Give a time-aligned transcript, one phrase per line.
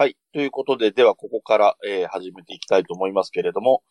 [0.00, 0.16] はい。
[0.32, 3.82] ということで、ではここから、えー始めていきたいと思いますけれども、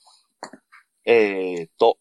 [1.03, 1.97] えーっと、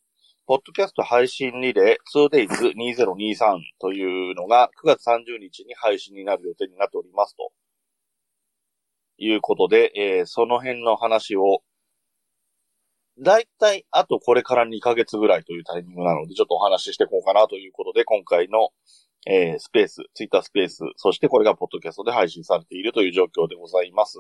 [0.47, 7.51] ポッドキャスト配信リレー 2days2023 というのが9月30日に配信になる予定になっておりますと。
[9.19, 11.65] いうことで、えーその辺の話を、
[13.19, 18.71] だいたいあとこれから2ヶ月ぐらいというタイミングなので、ちょっとお話ししていこうかなということで、今回の、
[19.27, 24.19] えースペース、ツイッタースペース、そしてこれがポッドキャストで配信されているという状況でございます。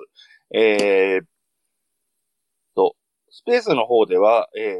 [0.52, 1.24] えー、
[2.74, 2.96] と、
[3.30, 4.74] スペースの方では、えー、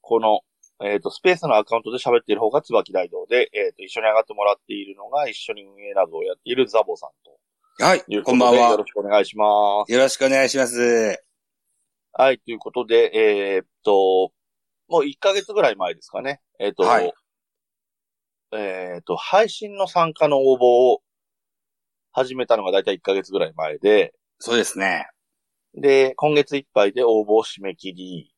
[0.00, 0.40] この、
[0.84, 7.38] えっ、と、スペースのアカウントで喋っている方が椿大道で、えっ、と、一緒に上がってもらっているのが、一緒に運営などをやっているザボさんと
[7.84, 8.86] はいこんばんはでよろ。
[8.86, 9.92] しくお願いします。
[9.92, 11.22] よろしくお願いします。
[12.12, 14.32] はい、ということで、えーっと、
[14.88, 16.40] もう1ヶ月ぐらい前ですかね。
[16.58, 17.12] えーっと、はい
[18.52, 21.02] えーっと、配信の参加の応募を
[22.12, 25.08] 始めたのがだいたい1ヶ月ぐらい前で、そうですね。
[25.74, 28.32] で、今月いっぱいで応募を締め切り、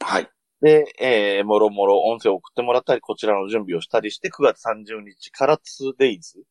[0.00, 0.28] はい。
[0.60, 6.42] で、えー、もろもろ音声を送ってもらったり、こちらの準備をしたりして、9月30日から 2days。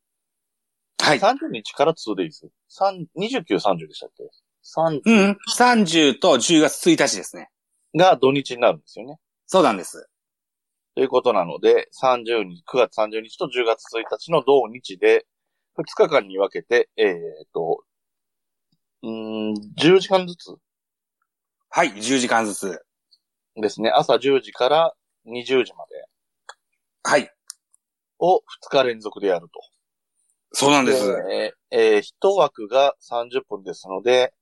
[0.99, 1.19] はい。
[1.19, 2.49] 30日から 2days。
[2.69, 4.23] 3 29、30でしたっけ
[4.79, 5.37] ?30 うん。
[5.57, 7.49] 30と10月1日ですね。
[7.95, 9.17] が土日になるんですよね。
[9.45, 10.07] そうなんです。
[10.95, 15.25] ということなので、30日、9月30日と10月1日の同日で、
[15.77, 17.17] 2日間に分けて、えーっ
[17.53, 17.83] と、
[19.01, 20.55] うーん、10時間ずつ
[21.69, 21.91] はい。
[21.93, 22.85] 10時間ずつ。
[23.55, 23.89] ですね。
[23.89, 24.93] 朝10時から
[25.25, 26.05] 20時まで
[27.03, 27.29] はい。
[28.19, 29.59] を2日連続でやると。
[30.51, 31.07] そうなんです。
[31.07, 34.33] でえー、1枠が30分ですので、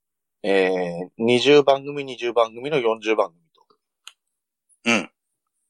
[0.44, 3.66] えー、20番組、20番組の40番組と。
[4.86, 5.12] うん。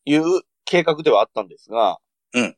[0.05, 0.23] いう
[0.71, 1.97] 計画ではあったんですが、
[2.33, 2.55] うん。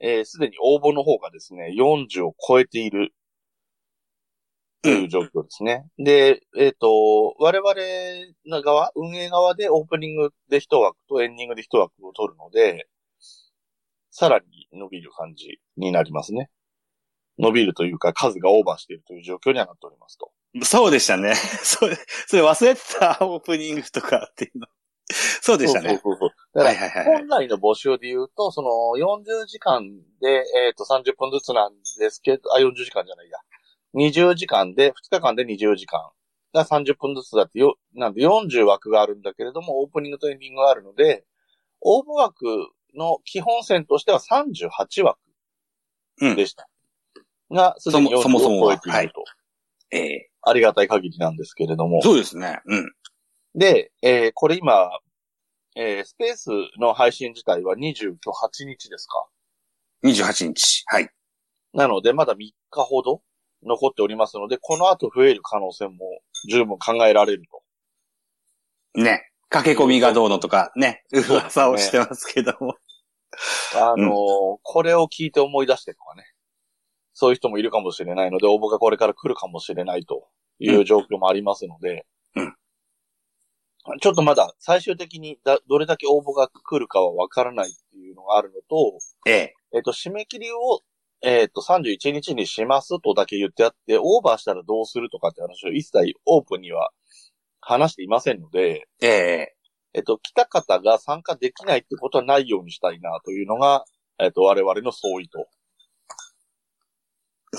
[0.00, 3.14] えーすでに応募の方がですね、40を超えている
[4.82, 5.86] という状況ですね。
[5.96, 7.72] で、えっ、と、我々
[8.46, 12.88] の側、運営側でオープニングで1枠とエンディングで1枠を取るので、
[14.10, 16.50] さらに伸びる感じになりますね。
[17.38, 20.32] 伸びるというか数がオーバーしているという状況にはなっておりますと。
[20.64, 21.34] そうでしたね。
[21.62, 21.96] それ、
[22.26, 23.18] それ忘れてた？
[23.20, 24.66] オープニングとかっていうの。
[25.10, 26.00] そうでしたね。
[26.02, 29.82] 本来の募集で言うと、その40時間
[30.20, 33.38] で、えっ、と30分ずつなんですけど、あ、40時間じゃないや。
[33.94, 36.10] 20時間で、2日間で20時間
[36.54, 41.24] が30分ずつだってよ、なんで40枠があるんだけれども、オープニングとエンディングがあるので、
[41.82, 42.46] 応募枠
[42.96, 45.18] の基本線としては38枠
[46.20, 46.68] うんでした。
[47.50, 49.24] が、すでに40そもそもをは超えていると。
[49.90, 52.02] ええありがたい限りなんですけれども。
[52.02, 52.60] そうですね。
[52.66, 52.92] うん。
[53.54, 54.90] で、えーこれ今、
[55.76, 56.48] えースペース
[56.80, 58.16] の配信自体は28
[58.66, 59.26] 日ですか
[60.04, 60.84] ？28日。
[60.86, 61.08] はい。
[61.72, 63.22] なので、まだ3日ほど
[63.62, 65.98] 残っておりますので、この後増える可能性も
[66.48, 67.44] 十分考えられる
[68.94, 69.00] と。
[69.00, 69.30] ね。
[69.50, 72.74] 駆け込みがどうのとかね、噂をしてますけども。
[73.76, 76.24] あのーこれを聞いて思い出してとかね。
[77.12, 80.28] そういう人もいるかもしれないので、応募がこれから来るかもしれないと
[80.58, 82.02] いう状況もありますので、うん
[84.00, 90.80] ちょっとまだ最終的にだどれだけ応募が来るかはわからないっていうのがあるのと、えええっ、と、締め切りを、
[91.20, 96.90] えっ、と、31日にしますとだけ言ってあって、オーバーしたらどうするとかって話を一切オープンには
[97.60, 99.54] 話していませんので、ええ
[99.94, 103.84] えっ、と、来た方が参加できないってことはないようにしたいなというのが、
[104.20, 105.48] えっ、と、我々の総意と。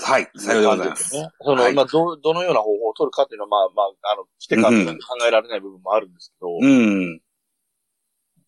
[0.06, 0.30] はい。
[0.36, 1.14] さようでございます。
[1.16, 1.28] ね。
[1.40, 4.94] その、はいまあ、ど、どのような方法を取るかっていうのは、まあ、まあ、あの、来てからうん考
[5.26, 7.20] えられない部分もあるんですけど、うん。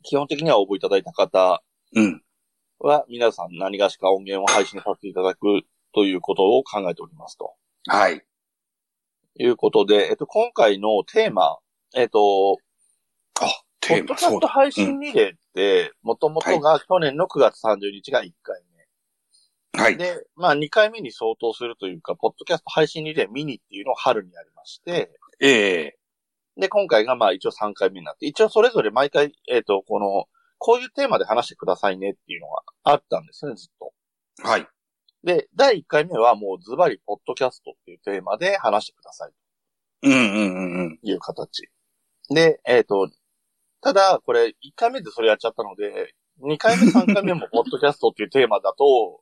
[0.04, 1.64] 基本的には応募いただいた方
[1.96, 2.22] うん。
[2.78, 7.54] は、皆さん何がしか音源を配信させていただくということを考えておりますと。
[7.88, 8.22] はい。
[9.40, 11.58] いうことで、えっと、今回のテーマ、
[11.96, 12.58] えっと、
[13.40, 13.46] あ、
[13.80, 14.40] ポテーマ、ッドキャス。
[14.40, 18.67] ト配信リレーって、もともとが去年の9月30日が1回目。
[19.72, 19.96] はい。
[19.96, 25.10] で、まあ2回目に相当するというか、ポッドキャスト配信リレーミニっていうのを春にやりまして、
[25.40, 25.98] ええ
[26.58, 30.26] で、今回がまあ一応3回目になって、一応それぞれ毎回、えっ、と、この、
[30.58, 33.93] こういうテーマで話してくださいねっていうのがあったんですね、ずっと。
[34.43, 34.66] はい。
[35.22, 39.32] で、第1回目はもうズバリポッドキャストっていうテーマで話してください
[40.02, 40.98] うんうんうんうん。
[40.98, 41.69] という形。
[42.31, 43.08] で、えっ、と、
[43.81, 49.20] ただ、これ1回目でそれやっちゃったので、2回目、3回目もポッドキャストっていうテーマだと、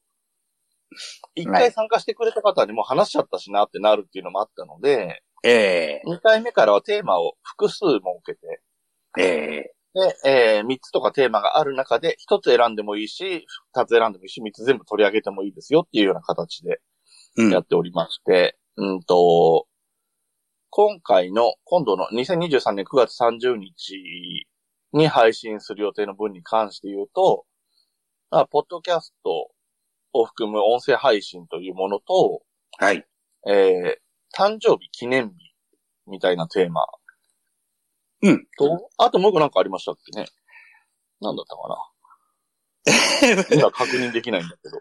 [1.37, 6.03] 1回参加してくれた方にも話しちゃったしなってなるっていうのもあったので、ええ。
[6.07, 8.63] 2回目からはテーマを複数設けて、
[9.19, 9.73] ええ。
[9.95, 16.81] で、えー、3つとかテーマがある中で、1つ選んでもいいし、2つ選んでもいいし、3つ全部取り上げてもいいですよっていうような形で
[17.37, 17.51] うん。
[17.51, 19.67] やっておりまして、うんと、
[20.71, 24.47] 今回の、今度の2023年9月30日
[24.93, 27.45] に配信する予定の分に関して言うと、
[28.31, 29.51] まあ、ポッドキャスト
[30.13, 32.43] を含む音声配信というものと、
[32.79, 33.07] はい。
[33.47, 35.55] えー、誕生日記念日
[36.07, 36.87] みたいなテーマ。
[38.23, 38.47] うん。
[38.59, 40.27] と、あともう一個なんかありましたっけね。
[41.21, 41.77] なんだったかな。
[43.57, 44.81] 今確認できないんだけど。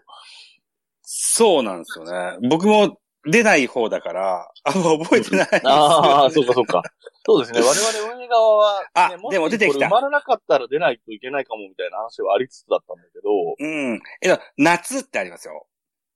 [1.02, 2.48] そうなんですよね。
[2.48, 2.98] 僕も
[3.30, 5.60] 出ない方だから、あんま覚えてないね。
[5.64, 6.82] ああ、そうかそうか。
[7.24, 7.60] そうですね。
[7.66, 14.00] 我々運営側は、ね、あもしでも出てきたこれ生まれなかったら出ないといけないかもみたいな話はありつつだったんだけど、うん。
[14.22, 15.66] えっと、夏ってありますよ。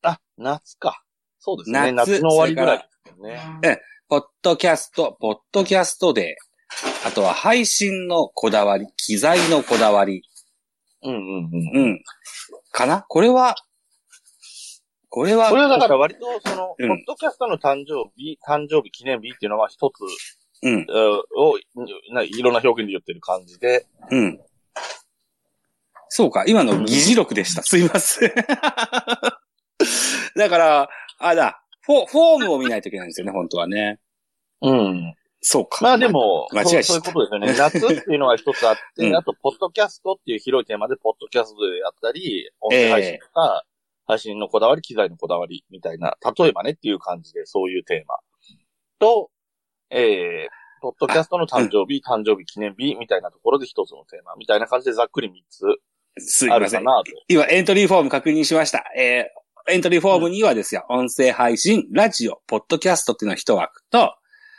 [0.02, 1.02] あ、夏か。
[1.38, 1.92] そうですね。
[1.92, 3.26] 夏夏の終わりぐらいですよ
[3.60, 3.80] ね。
[4.08, 6.36] ポッドキャスト、ポッドキャストで、
[7.06, 10.22] あとは配信のこだわり、機材のこだわり、
[11.02, 11.84] うんうんうん。
[11.84, 12.04] うん。
[12.72, 13.04] かな？
[13.08, 13.54] これは、
[15.10, 20.00] これは、これはだから割と、その、うんポッドキャストの誕生日、誕生日記念日っていうのは一つ、
[20.62, 21.58] うん、えーを、
[22.12, 24.40] ないろんな表現で言ってる感じで、うん。
[26.08, 27.62] そうか、今の議事録でした。
[27.62, 28.32] すいません。
[30.36, 33.98] だから、あだ、フォフォームを見ないといけないんですよね、本当はね。
[34.62, 35.14] うん。
[35.40, 35.78] そうか。
[35.82, 37.54] まあでも、間違えちゃったそういうことですよね。
[37.58, 43.64] 夏っていうのが一つあって、うんあと、ポッドキャストっていう広いテーマで、ポッドキャストでやったり、音声配信とか、
[44.10, 48.16] 配信のこだわり、機材のこだわりみたいな、例えばねっていう感じで、そういうテーマ。
[48.98, 49.30] と、
[49.90, 55.60] えー、ポッドキャストの誕生日、誕生日記念日みたいなところで一つのテーマみたいな感じでざっくり三つ
[56.18, 56.62] すいません。
[56.64, 57.12] あるかなと。
[57.28, 58.84] 今、エントリーフォーム確認しました。
[58.96, 64.14] えー、エントリーフォームにはですよ、音声配信、ラジオ、ポッドキャストっていうのが一枠と、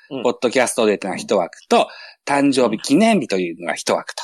[0.09, 1.87] うんポッドキャストでっていうのが一枠と、
[2.25, 4.23] 誕生日記念日というのが一枠と。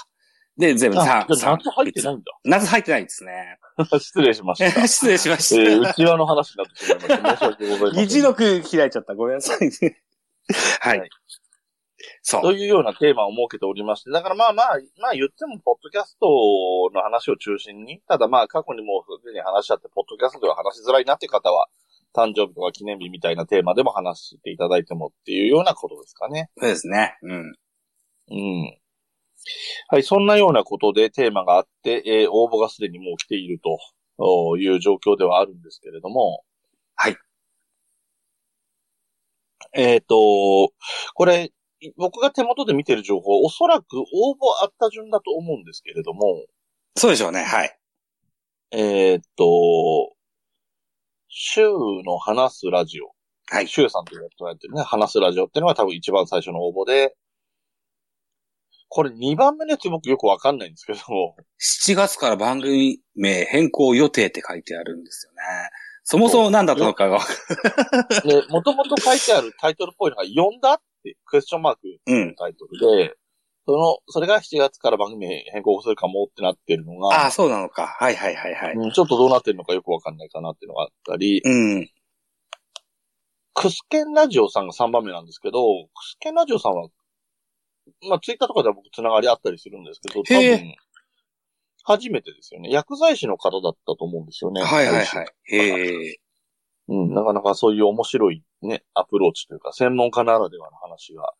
[0.57, 2.23] で、全部あ、3、じゃあ夏入ってないんだ。
[2.43, 3.59] 夏入ってないですね。
[3.99, 4.81] 失礼しました。
[4.87, 5.89] 失礼しましえー、た。
[5.91, 7.37] 内輪の話になってしまいました。
[7.37, 8.05] 申し訳ございません。
[8.05, 9.15] 議事録開いちゃった。
[9.15, 10.01] ごめんなさいね。
[10.81, 10.99] はい。
[10.99, 11.09] はい
[12.21, 12.41] そう。
[12.41, 14.67] というようなテーマを設けておりまして、だからまあまあ、
[14.99, 16.27] まあ言っても、ポッドキャスト
[16.93, 21.67] の話を中心に、ただまあ過去にもうすでに話し合って、ポッドキャストでは話しづらいなっていう方は、
[22.13, 26.49] 誕生日とか記念日みたいなテーマでも話していただいてもっていうようなことですかね。
[26.57, 27.17] そうですね。
[27.21, 27.55] うん。
[28.29, 28.77] うん。
[29.89, 33.79] はい、そんなようなことでテーマがあって、えー応募がすでにもう来ていると
[34.17, 36.43] おいう状況ではあるんですけれども。
[36.95, 37.17] はい。
[39.73, 40.73] えっ、と、
[41.13, 41.51] これ、
[41.95, 46.45] 僕が手元で見てる情報、おそらく応募あった順だと思うんですけれども、
[46.97, 47.43] そうでしょうね。
[47.43, 47.79] はい。
[48.71, 50.13] えっ、と、
[51.29, 51.61] 週
[52.03, 53.11] の話すラジオ。
[53.49, 53.67] はい。
[53.67, 57.15] 週さんとやつをやってるね、話すラジオっていうのが多分一番最初の応募で、
[58.89, 61.35] これ2番目のやつ僕よくわかんないんですけども、
[61.85, 65.37] 7月から番組名変更予定って書いてあるんですよね。
[66.03, 67.27] そもそも何だったのかがわか
[68.23, 72.35] で、もともと書いてあるタイトルっぽいのが、読んだって、クエスチョンマークうん。
[72.35, 73.13] タイトルで、
[73.65, 77.87] その、それが7月から番組名変更するかもってなってるのが、ああ、そうなのか。
[77.87, 78.73] はいはいはいはい。
[78.75, 81.49] うんちょっとどうなってるのかよくわかんないかなっていうのがあったり、う
[81.81, 81.91] ん。
[83.53, 86.87] クスケンラジオさんが3番目なんですけど、クスケンラジオさんは、
[88.09, 90.75] まあ、ツイッターとかでは僕つながりあったりするんですけど、多分、
[91.83, 92.69] 初めてですよね。
[92.69, 94.61] 薬剤師の方だったと思うんですよね。
[94.61, 95.27] はいはいはい。
[95.45, 96.19] へえ。
[96.89, 101.33] うん、なかなかそういう面白いね、アプローチというか、専門家ならではの話が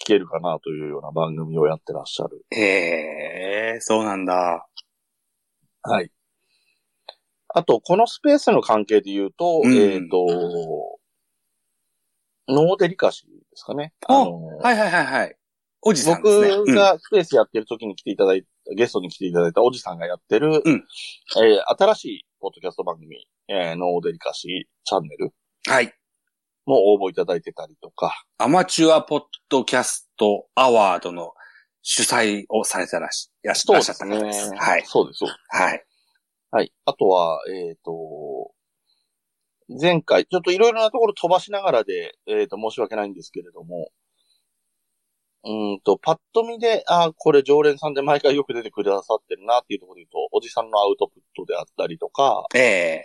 [0.00, 2.44] 聞けるかなというような番組をやってらっしゃる。
[2.50, 4.66] へえ、そうなんだ。
[5.82, 6.10] はい。
[7.48, 10.98] あと、このスペースの関係で言うと、うんえっ、と、
[12.48, 13.94] ノーデリカシーですかね。
[14.06, 15.36] あのはいはいはいはい。
[15.82, 16.56] おじさんですね。
[16.56, 20.84] 僕がスペースやってる時に来ていただいた、ゲストに来ていただいたおじさんがやってる、うん
[21.38, 24.50] えー新しいポッドキャスト番組、えーノーデリカシー
[24.84, 25.28] チャンネルう
[25.70, 25.92] んはい。
[26.66, 31.32] も応募いただいてたりとか、アマチュアポッドキャストアワードの
[31.82, 34.52] 主催をされてらっしゃらっしゃった方です。
[34.56, 34.82] はい。
[34.84, 35.62] そうです、そうです。
[35.62, 35.84] はい。
[36.50, 36.72] はい。
[36.84, 38.52] あとは、えっ、と、
[39.80, 43.90] 前回、ちょっといろいろなところ飛ばしながらで、えっ、と、申し訳ないんですけれども、
[45.46, 53.04] うーんと、パッと見で、あこれ常連さんで毎回よく出てくださってるなっていうところで言うと、おじさんのアウトプットであったりとか、ええ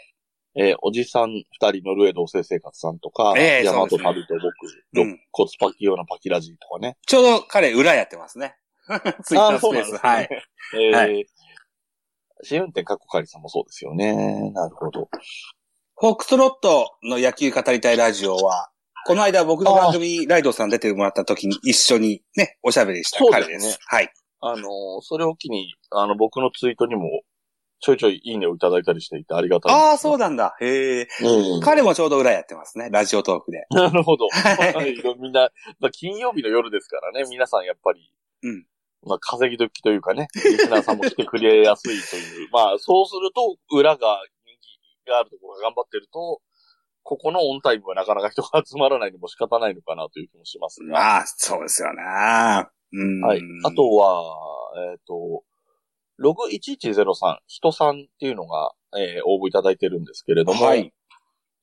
[0.53, 6.97] えーおじさん二人ノルウェー同棲生活さんとか、ええ山とそうですね旅と僕、うん肋骨パキ用のパキラジとかね。
[7.05, 8.55] ちょうど彼裏やってますね。
[9.23, 9.97] ツイッタースペース。
[9.97, 10.29] はい。。
[10.75, 11.25] えーは
[12.43, 14.51] 試運転カッコカリさんもそうですよね。
[14.51, 15.09] なるほど。
[15.95, 18.70] フォックストロットの野球語りたいラジオは、
[19.05, 23.65] この間僕の番組ライドさん出てもらった時に一緒にね、おしゃべりした彼です。
[23.67, 24.13] ですねはい。
[24.41, 27.21] あのーそれを機に、あの、僕のツイートにも
[27.81, 29.73] ちょいちょいいいねをいただいたりしていてありがたい。
[29.73, 30.55] ああ、そうなんだ。
[30.61, 31.07] へえ。
[31.23, 31.61] うん。
[31.61, 32.89] 彼もちょうど裏やってますね。
[32.91, 33.65] ラジオトークで。
[33.71, 34.27] なるほど。
[34.29, 38.65] はいみんな、まあ、金曜日の夜ですからね、皆さんやっぱり、うん
[39.03, 42.49] まあ、稼ぎ時というかね、リスナーさんも来てくれやすいという。
[42.51, 43.97] まあ、そうすると、裏が
[44.45, 44.53] 人
[45.05, 46.39] 気があるところが頑張ってると、
[47.03, 50.93] ここのオンタイムはなかなか人が集まらないのも仕方ないのかなという気もしますが。
[50.93, 52.01] まあ、そうですよね。
[52.93, 53.21] うん。
[53.21, 53.41] はい。
[53.65, 54.23] あとは、
[54.91, 55.43] えっ、と、
[56.17, 60.93] ログ1103、人さんっていうのが、えー応募いただいてるんですけれども、はい。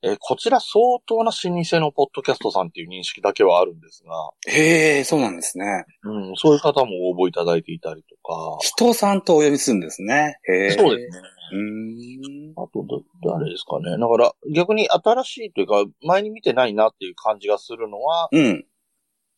[0.01, 5.85] えーこちら相当な老舗のポッドキャストさんっていう認識だけはあるんですが、へえ、そうなんですね。
[6.03, 10.37] うん、そういう方も応募いただいていたりとか、人さんとお呼びするんですね。
[10.47, 10.71] へえ。
[10.71, 11.27] そうですね。
[11.51, 12.53] うーん。
[12.55, 12.85] あと、
[13.23, 13.97] だ、誰ですかね。
[13.97, 18.65] だから、逆に新しいというか、前に見てないなっていう感じがするのは、うん。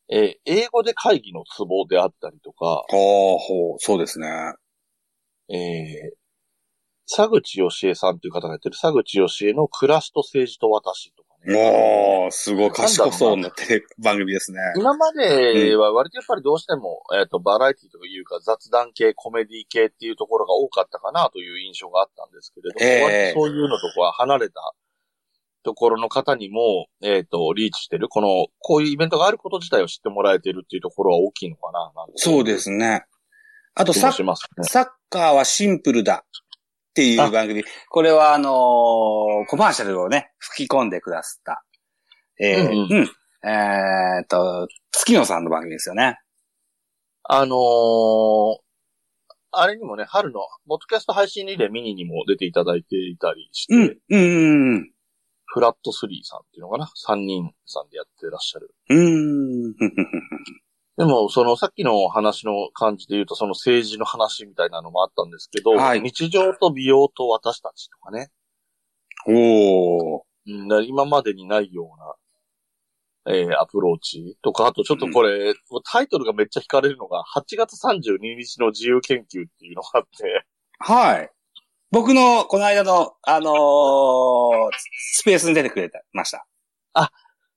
[0.09, 4.27] えー英語で会議のツボであったりとか、ほうほう、そうですね。
[5.49, 6.11] えー、
[7.13, 12.25] 佐口義恵さんという方がやってる佐口義恵の暮らしと政治と私とかね。
[12.25, 14.59] おー、すごい賢そうになってる番組ですね。
[14.75, 24.61] 今までは割とやっぱりどうしても、えっ、と、バラエティというか雑談系、コメディ系っていうところが多かったかなという印象があったんですけれども、ええ割とそういうのとは離れた
[25.63, 33.05] ところの方にも、えっ、と、リーチしてる、この、こういうイベントがあること自体を知ってもらえてるっていうところは大きいのかな、なそうですね。
[33.75, 34.33] あと気サッ、ね。
[34.63, 36.25] サッカーはシンプルだ
[36.91, 37.63] っていう番組。
[37.89, 38.51] これはあのー
[39.47, 41.63] コマーシャルをね、吹き込んでくださった。
[42.39, 43.49] えー、うんううん。
[43.49, 46.19] えーっと、月野さんの番組ですよね。
[47.23, 48.57] あのー
[49.53, 53.97] あれにもね、春の、ポッドキャスト配信リレーミニにも出ていただいていたりして、うん。
[54.09, 54.75] うん。
[54.75, 54.91] うん。
[55.45, 58.73] フラット3さんっていうのかな ?3 人さんでやってらっしゃる。
[58.87, 59.75] うん。
[60.97, 68.29] でも、そのさっきの話の感じで言うと、その政治の話みたいなのもあったんですけど、はい日常と美容と私たちとかね、
[69.27, 70.21] おー。
[70.47, 71.91] うん、今までにないよ
[73.25, 75.53] うな、えー、アプローチとか、あとちょっとこれ、
[75.85, 79.25] タイトルがめっちゃ惹かれるのが、8月32日の自由研究っ
[79.59, 80.45] ていうのがあって、
[80.79, 81.29] はい。
[81.91, 83.53] 僕の、この間の、あのー
[85.13, 86.45] スペースに出てくれてました。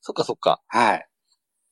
[0.06, 1.08] そっかそっか、はい。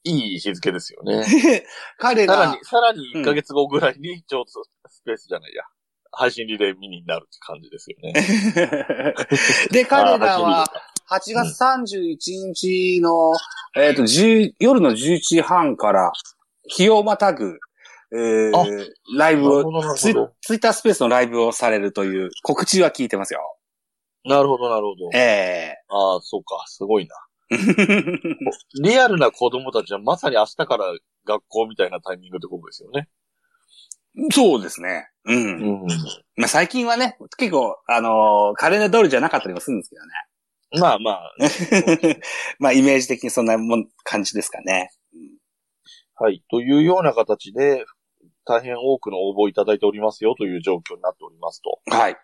[0.05, 1.25] いい日付ですよね。
[1.99, 5.63] 彼がさらに、、さらに1ヶ月後ぐらいに、ちょうどスペースじゃないや、
[6.11, 8.13] 配信リレーミニになるって感じですよね。
[9.71, 10.65] で、彼らは
[11.09, 12.17] あ、8月31
[12.55, 13.33] 日の、
[13.77, 16.13] えっ、と、10夜の11時半から、
[16.69, 17.59] 日をまたぐ、
[18.15, 18.67] えーあ
[19.17, 20.15] ライブをツイ。
[20.43, 23.57] ツイッタースペースのライブをされるという告知は聞いてますよ。
[24.25, 25.19] なるほど、なるほど。
[25.19, 27.17] えああ、そうか、すごいな。
[27.53, 27.57] え
[28.83, 30.85] リアルな子供たちはまさに明日から
[31.25, 33.09] 学校みたいなタイミングってことですよね。
[34.31, 35.09] そうですね。
[35.25, 35.83] うん。
[35.83, 35.87] うん。
[36.37, 40.13] まあ最近はね、結構、あのーカレンダー通りじゃなかったりもするんですけどね。
[40.81, 41.35] まあまあ、
[42.59, 44.91] まあイメージ的にそんなもん感じですかね。
[46.15, 46.43] はい。
[46.51, 47.85] というような形で、
[48.45, 51.81] 大変多くの応募いただいておりますよという状況になっておりますと。
[51.87, 52.17] はい。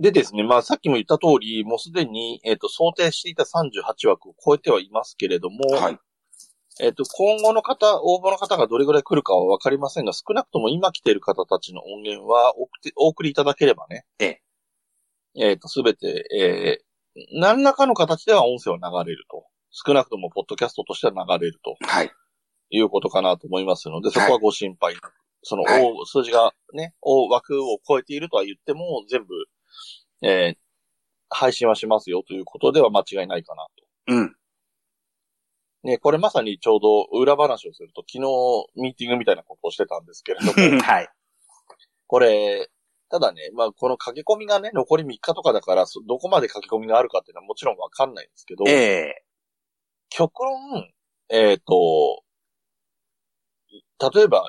[0.00, 5.98] でですね、まあさっきも言った通り、もうすでに、えっ、と、想定していた38枠を超えてはいますけれども、はい。
[6.80, 14.04] えっ、と、今後の方、応募の方がどれぐらい来るかはわかりませんが、少なくとも今来ている方たちの音源はお送ってお送りいただければね。
[14.18, 14.42] ええ。
[15.36, 19.46] えっ、と、すべて、えー、何らかの形では音声は流れると。
[19.70, 22.10] 少なくとも、ポッドキャストとしては流れるとはい。
[22.70, 25.12] いうことかなと思いますので、そこはご心配なく。
[25.42, 29.28] その、はい大数字がね、大枠を超えているとは言っても、全部、
[30.24, 30.56] えー、
[31.28, 33.66] 配信はしますよということでは間違いないかな
[34.06, 34.14] と。
[34.14, 34.34] うん。
[35.84, 41.08] ね、これまさにちょうど裏話をすると、昨日ミーティングみたいなことをしてたんですけれども、 はい。
[42.06, 42.70] これ、
[43.10, 49.24] ただね、まあこの書き込みがね、残り3日とかだから、そどこまで書き込みがあるかっていうのはもちろんわかんないんですけど、ええ
[50.08, 50.90] 極論、
[51.28, 52.22] えっ、と、
[54.14, 54.48] 例えば、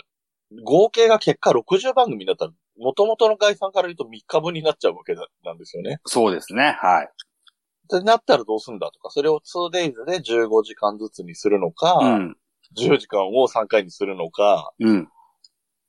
[0.63, 6.00] 合計が結果60番組だったら、元々の概算から言うと3日分になっちゃうわけだなんですよね。
[6.05, 6.75] そうですね。
[6.79, 7.05] はい。
[7.05, 12.38] ってなったらどうすんだとか、それを 2days で15時間ずつにするのか、うん。
[12.77, 15.03] 10時間を3回にするのか、うん。
[15.03, 15.08] っ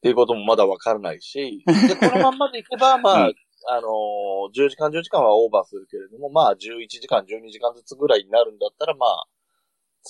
[0.03, 3.35] ていうこともまだわからないし、で、このまんまでいけば、 まあ、うん
[3.69, 9.27] あのー10時間10時間はオーバーするけれども、まあ、11時間12時間ずつぐらいになるんだったら、まあ、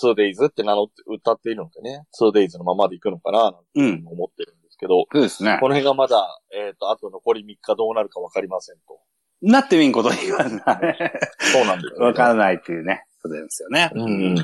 [0.02, 4.04] 2days って名乗って、歌っているのでね、2days のままでいくのかな、なんてうん。
[4.06, 5.58] 思ってるんですけど、そうですね。
[5.60, 5.68] こ。
[5.68, 9.00] の辺がまだ、えっ、と、あと残り3日どうなるかわかりませんと。
[9.42, 13.90] なってみんことにはなそうなんですよ、わからないっていうね、ことですよね。
[13.94, 14.36] うんうん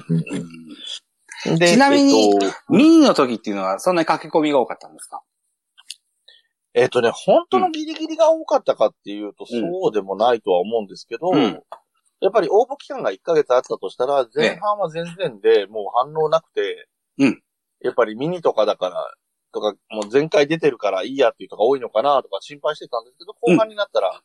[1.58, 5.22] ちなみにえっとミニの時っていうのはそんなに書き込みが多かったんですか？
[6.74, 9.60] えっ、とね、本当のギリギリが多かったかっていうと、うん。
[9.60, 11.60] そうでもないとは思うんですけど、うん。
[12.20, 17.42] やっぱり応募期間が1ヶ月あったとしたら、前半は全然でもう反応なくて、うん。
[17.80, 19.14] やっぱりミニとかだから、
[19.52, 24.20] とか、もう前回出てるからいいやっていう人が多いのかなとか心配してたんですけど、後半になったら、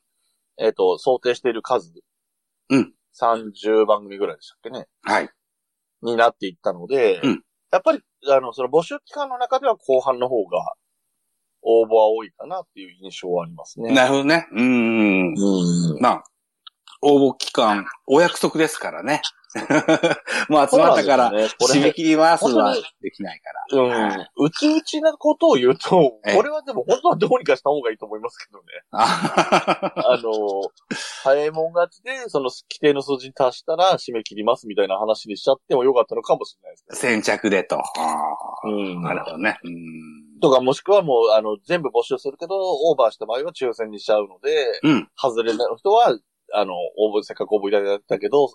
[0.57, 1.93] えっ、と、想定している数、
[2.69, 2.93] うん。
[3.19, 4.87] 30番組ぐらいでしたっけね？
[5.03, 5.29] はい。
[6.01, 7.41] になっていったので、うん
[7.71, 10.73] やっぱり、あの、その募集期間の中では後半の方が、
[11.63, 13.93] 応募は多いかなっていう印象はありますね。
[13.93, 14.47] なるほどね。
[14.53, 15.33] うん。
[15.33, 15.99] うん。
[15.99, 16.23] まあ、
[17.01, 19.21] 応募期間、お約束ですからね。
[20.49, 23.81] もう集まったから、締め切りますはできないから。
[23.81, 24.45] うん。
[24.45, 28.65] うちうちなことを言うと、ええこれはでも本当はどうにかした方がいいと思いますけどね。
[28.91, 30.31] あ あの、
[31.23, 36.97] 早いもん勝ちで、その規定の数字に達したら締め切りますみたいな話にしちゃってもよかったのかもしれないですけど。
[36.97, 37.79] 先着でと。
[37.79, 37.83] あ
[38.65, 38.99] うん。
[38.99, 39.59] ーなるほどね。
[39.63, 40.39] うん。
[40.39, 45.09] とか、もしくはもう、あの、全部募集するけど、オーバーした場合は抽選にしちゃうので、うん。
[45.15, 46.17] 外れの人は、
[46.53, 48.53] あの、応募、せっかく応募いただいたけど、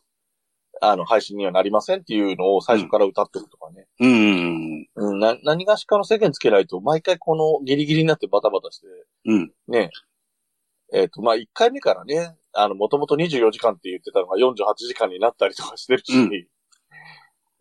[0.81, 3.87] あの、配信にはなりませんっていうのを最初から歌っておくとかね。
[4.01, 4.87] うん。
[4.97, 8.87] うん、な、何がしかの制限つけないと、毎回このギリギリになってバタバタして、
[9.27, 9.53] うん。
[9.69, 9.91] ね。
[10.93, 16.31] えっ、と、まあ、1回目からね、あの、もともと24時間って言ってたのが48時間になったりとかしてるし、うん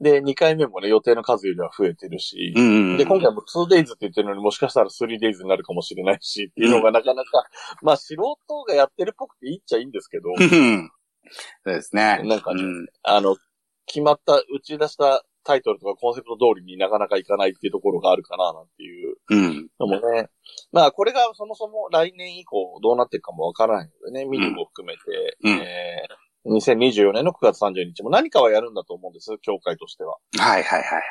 [0.02, 2.98] で、2回目もね、予定の数よりは増えてるし、うん。
[2.98, 7.46] で、今回も 2days って言ってるのにもしかしたら 3days になるかもしれないし、っていうのがなかなか、
[7.84, 10.90] まあ素人がやってるっぽくていいっちゃいいんですけど、うん。
[11.64, 12.24] そうですね。
[12.24, 13.38] なんかねうんあの、
[13.86, 19.70] 決まった、打ち出したタイトルとかコンセプト通りになかなかいかないっていうところがあるかな、なんていううん。
[19.80, 20.30] のもね。
[20.72, 30.18] まあこれがそもそも来年以降どうなっていくかもわからないのでね、ミニも含めて、うんえー2024年の9月30日も何かはやるんだと思うんです、協会としては。
[30.38, 31.04] はいはいはい。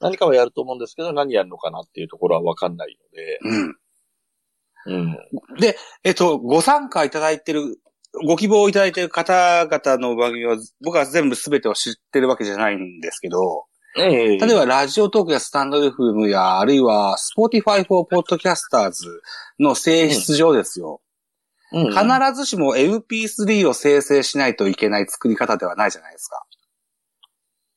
[0.00, 3.76] 何かはやると思うんですけど、何やるのかなっていうところはわかんないので、うん。
[4.86, 5.18] うん。
[6.04, 7.78] えっと、ご参加いただいてる、
[8.26, 13.66] ご希望いただいてる方々の番組は、僕は全部全てを知ってるわけじゃないんですけど、
[13.98, 18.92] ええ例えばラジオトークやスタンド FM や、あるいは Spotify for Podcasters
[19.58, 21.00] の性質上ですよ。
[21.72, 26.44] うん必ずしも MP3 を生成しないといけない作り方ではないじゃないですか。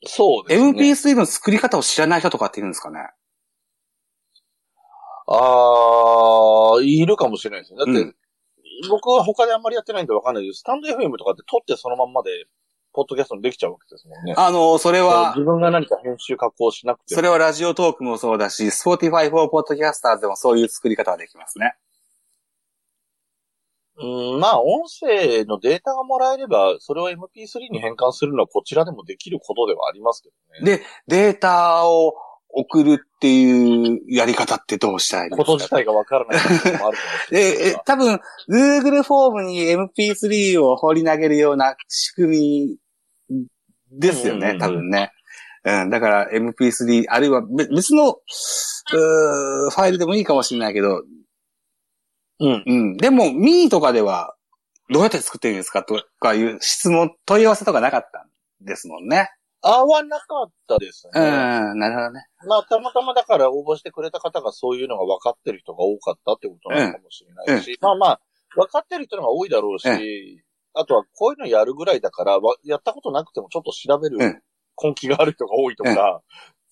[0.06, 0.91] そうですね。
[0.91, 2.99] MP3 の作り方を知らない人とかっているんですかね？
[5.27, 7.77] ああ、いるかもしれないですね。
[7.77, 8.15] だって、うん
[8.89, 10.60] 僕は他であんまりやってないんでわかんないです。
[10.60, 12.47] スタンド FM とかって撮ってそのまんまで、
[12.91, 14.34] ポッドキャストにできちゃうわけですもんね。
[14.36, 17.15] あの、それは自、分が何か編集加工しなくても。
[17.15, 21.75] それはラジオトークもそうだし、Spotify for Podcasters でもそういう作り方はできますね。
[23.95, 30.77] うん、まあ、音声のデータがもらえれば、それを MP3 に変換するのはこちらでもできることではありますけどね。
[30.77, 32.15] で、データを
[32.56, 35.43] 送るっていうやり方ってどうしたらいですか？
[35.45, 42.77] こと自体がわからないこともあるかもしれない え、多分、Google フォームに MP3 を放り投げるような仕組
[43.29, 43.39] み
[43.91, 45.12] ですよね、多分ね。
[45.65, 51.03] うん、だから MP3、あるいはべ別の、ファイルでもいいかもしれないけど、
[52.43, 52.63] うん。
[52.65, 52.97] うん。
[52.97, 54.36] でも、ミーとかでは、
[54.89, 58.27] どうやって作ってるんですかとかいう質問、問い合わせとかなかった
[58.63, 59.29] んですもんね。
[59.62, 61.12] あはなかったですね。
[61.15, 61.19] う
[61.75, 62.25] ん、なるほどね。
[62.45, 68.19] まあ、たまたまだから応募してくれた方がそういうのが分かってる人が多かったってことなのかもしれないし、まあまあ、
[68.58, 74.41] 分かってる人の方が多いだろうし、うあとはこういうのやるぐらいだから、わやったことなくてもちょっと調べるうん
[74.82, 76.21] 根気がある人が多いとか、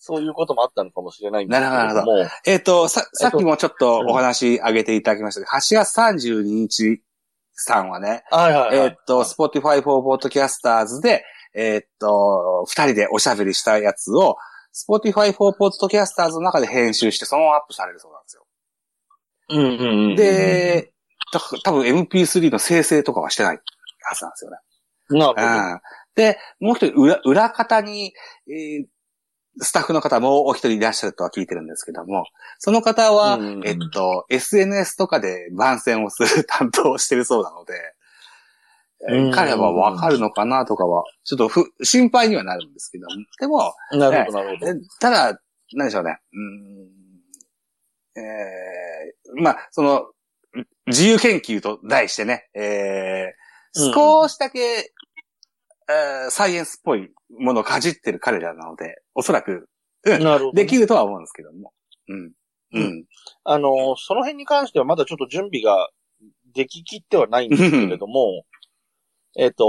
[0.04, 7.04] そういうこともあったのかもしれないんですけれども、えっ、と、さ、さっきもちょっとお話上げていただきましたけど、8月32日
[7.54, 8.88] さんはね、はいはい、はい。
[8.88, 14.38] えっ、と、Spotify for Podcasters で、えっ、と、二人でおしゃべりしたやつを、
[14.74, 18.46] Spotify for Podcasters の中で編集して、そのままアップされるそうなんですよ。
[19.50, 20.94] うんうんうん、で、
[21.32, 24.58] だから多分 MP3 の生成とかはしてないはずなんですよね。
[25.12, 25.74] なるほど。
[25.74, 25.82] うん
[26.14, 28.14] で、もう一人、裏、裏方に、
[28.50, 28.86] えー
[29.62, 32.26] スタッフの方もうお一人いらっしゃるとは聞いてるんですけども、
[32.60, 37.74] その方は、うんえっと、SNS とかで番宣をする担当をしてるそうなので、
[39.34, 44.72] 彼はわかるのかなとかは、ちょっとふ、心配にはなるんですけども、でも、なるほど、なるほど。
[44.72, 45.40] えただ、
[45.74, 46.20] 何でしょうね。
[46.34, 50.06] うーんえーまあ、その、
[50.88, 53.42] 自由研究と題してね、えーうん
[53.74, 59.70] 少しだけ、えーサイエンスっぽいものをかじってる彼らなので、おそらく
[60.04, 60.52] なるほど。
[60.54, 61.74] できるとは思うんですけども。
[62.08, 62.32] うん。
[62.74, 63.06] うん。
[63.44, 65.90] あの、その辺に関してはまだちょっと準備が
[66.54, 68.46] でききってはないんですけれども、
[69.38, 69.66] えっと、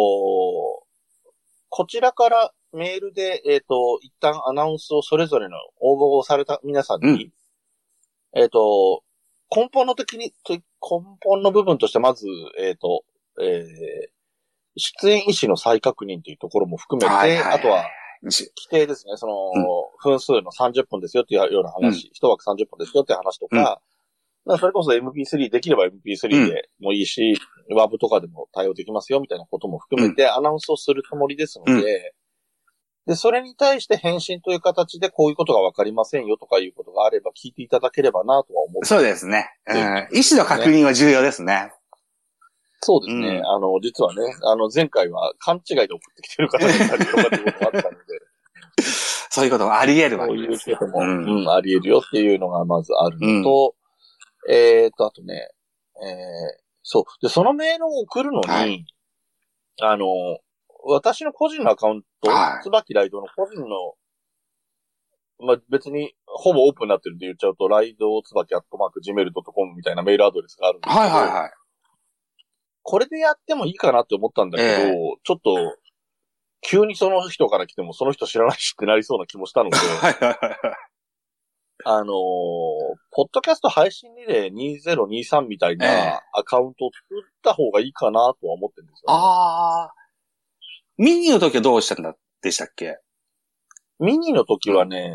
[1.68, 7.30] こちらからメールで、えっと、一旦アナウンスをそれぞれの応募をされた皆さんに、
[8.34, 9.02] えっと、
[9.54, 10.62] 根本の的に、根
[11.20, 12.26] 本の部分としてまず、
[12.58, 13.04] えっ、と、
[13.40, 14.10] えー、
[14.76, 17.42] 出演医師の再確認というところも含めて、はいはい。
[17.42, 17.84] はいあとは、
[18.22, 19.34] 規定ですね、その、
[20.02, 23.64] 分数の30分ですよっていうような話、一枠30分ですよっていう話とか、うん。
[24.44, 27.36] まあそれこそ MP3、できれば MP3 でもいいし、
[27.70, 31.84] WAV とかでも対応できますよみたいなことも含めてアナウンスをするつもりですので、うん。
[33.06, 39.50] で、それに対して返信という形でこういうことがわかりませんよとかいうことがあれば聞いていただければなとは思ってそうですね。
[39.66, 39.82] ううんん。
[40.12, 41.72] 意思の確認は重要ですね。
[42.84, 43.28] そうですね。
[43.28, 47.98] うんあの、実はね、あの、前回は勘違いで送ってきてる方がいたりとかっていうこともあったので、
[49.30, 50.76] そういうことがあり得るわそういうけですよ。
[50.78, 53.74] ことも、ううんん、あり得るよっていうのがまずあるのと、
[54.48, 55.48] えーと、あとね、
[56.02, 57.04] えー、そう。
[57.22, 58.84] で、そのメールを送るのに、はい
[59.80, 60.06] あの、
[60.84, 63.94] 私の個人のアカウント、はいつばきライドの個人の、
[65.44, 71.50] まあ、別に、ほぼオープンになってるって言っちゃうと、ライドつばきアットマーク gmail.com みたいなメールアドレスがあるんですけど、はいはいはい。
[72.82, 74.92] これでやってもいいかなって思ったんだけど、え
[75.22, 75.76] ちょっと、
[76.62, 79.76] 急にその人から来ても、その人知らないしってなりそうな気もしたので。
[81.84, 82.06] あのー
[83.10, 89.18] ポッドキャスト配信リレー2023みたいええなアカウントを作った方がいいかなとは思ってるんですよ、ね。
[89.18, 89.94] ああ。
[90.96, 92.98] ミニの時はどうしたんだでしたっけ？
[93.98, 95.12] ミニの時はね、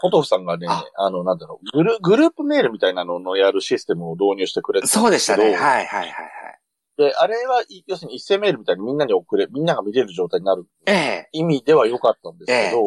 [0.00, 5.44] ポトフさんがね、ああの、なんだろうグル、グループメールみたいなののやるシステムを導入してくれてそうでしたね。
[5.44, 6.61] はいはいはいはい。
[6.96, 11.28] で、あれは、い要するに一斉メールみたいにみんなに送れ、みんなが見れる状態になるええ。
[11.32, 12.82] 意味では良かったんですけど、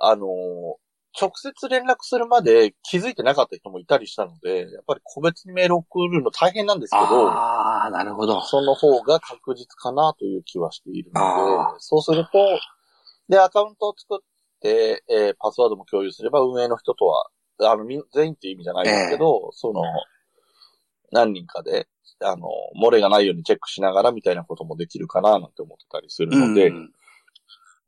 [0.00, 0.86] あのー
[1.18, 8.42] 直接連絡するまで気づいてなかった人もいたりしたので、やっぱり個別にメール送るの大変なんですけど、ああ、なるほど。
[8.42, 12.30] その方が確実かなという気はしているのあで、そうすると、
[13.30, 14.24] で、アカウントを作っ
[14.60, 19.80] て、えーパスワードも共有すれば運営の人とは、あの、全員っていう意味じゃないですけど、その、
[21.12, 21.88] 何人かで、
[22.20, 22.48] あの、
[22.82, 26.90] 漏れがないようにチェックしながらみたいなこともできるかななんて思ってたりするので、うん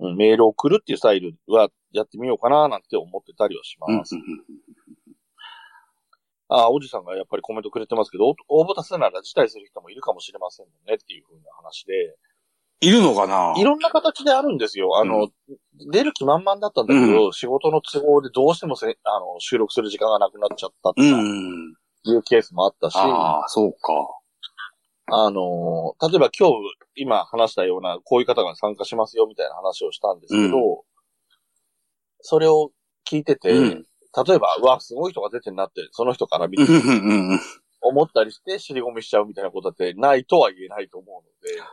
[0.01, 0.17] うん。
[0.17, 4.15] メールを送るっていうスタイルはやってみようかななんて思ってたりはしうんます。
[6.49, 12.17] あ、おじさんがやっぱりコメントくれてますけど、応募多数なら辞退する人もいるかもしれませんもんねっていう風な話で、
[12.81, 13.55] いるのかな？
[13.61, 14.99] いろんな形であるんですよ。
[14.99, 15.29] あの、
[15.91, 21.01] 出る気満々だったんだけど、仕事の都合でどうしてもせあの収録する時間がなくなっちゃったとか。
[21.01, 21.05] う
[22.11, 22.19] いん。
[22.19, 23.93] うケースもあったし、ああ、そうか。
[25.11, 26.55] あの、例えば今日、
[26.97, 30.85] 今話したような、こういう方が参加しますよみたいな話をしたんですけど、う
[32.21, 32.71] それを
[33.09, 33.85] 聞いてて、うん
[34.27, 36.65] 例えば、うわ、すごい人が出てんなって、その人から見て
[37.83, 41.29] 思ったりして尻込みしちゃうみたいなことだってないとは言えないと思う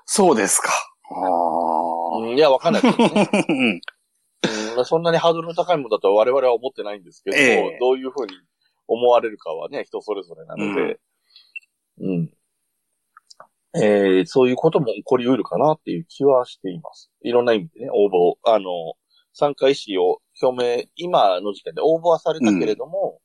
[0.05, 0.71] そうですか。
[1.09, 2.89] あので、うんいや、わかんないね。
[2.91, 2.93] あ。
[3.49, 3.81] うんうん
[4.85, 8.33] そんなにハードルの高いものだとは我々は思ってないんですけど、ええどういうふうに
[8.87, 10.99] 思われるかはね、人それぞれなので、
[11.99, 12.29] うん。
[13.77, 17.11] えーそういうことも起こりうるかなっていう気はしています。
[17.23, 18.69] いろんな意味でね、応募、あの、
[19.33, 23.19] 参加意思を表明、今の時点で応募はされたけれども、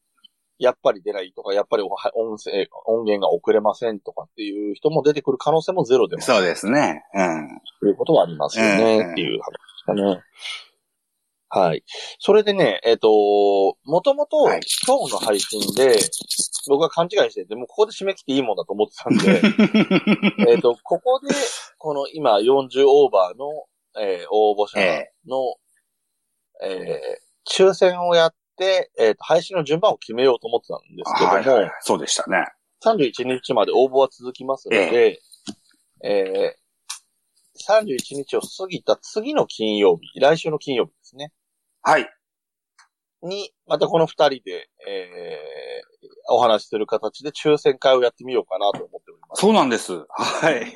[0.58, 7.02] やっぱり出ないとか、やっぱり音声、音源が遅れませんとかっていう人も出てくる可能性もゼロではそうですね。
[7.14, 7.60] うん。
[7.80, 10.22] ということはありますよね、うんっていう話ですかね。
[11.50, 11.82] はい。
[12.20, 13.08] それでね、えっ、と、
[13.84, 15.98] もともとはい今日の配信で、
[16.68, 19.42] 僕が勘違いしてて、もうここで締め切っていいもんだと思ってたんで、
[20.48, 21.34] えっと、ここで、
[21.78, 23.64] この今40オーバーの、
[24.00, 25.56] えー応募者えの、
[26.62, 31.72] えー抽選をやって、えっ、と、配信の順番を決めようと思ってたんですけども、はいはい。
[31.80, 32.46] そうでしたね。
[32.84, 35.20] 31日まで応募は続きますので、
[36.04, 36.60] えー
[37.66, 41.32] 31日を過ぎた次の金曜日、来週の金曜日ですね。
[41.82, 42.08] はい。
[43.22, 45.90] に、またこの二人で、えー
[46.32, 49.40] お話しする形で抽選会をやってみようかなと思っております。
[49.40, 49.92] そうなんです。
[50.08, 50.72] はい。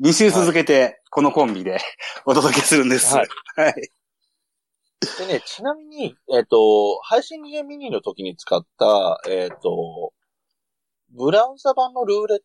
[0.00, 1.78] 2週続けて、このコンビで
[2.26, 3.14] お届けするんです。
[3.14, 3.28] はい。
[3.56, 3.74] はい。
[5.18, 10.12] でね、ちなみに、えっ、と、配信ゲーミニの時に使った、えっ、と、
[11.10, 12.44] ブラウザ版のルーレット、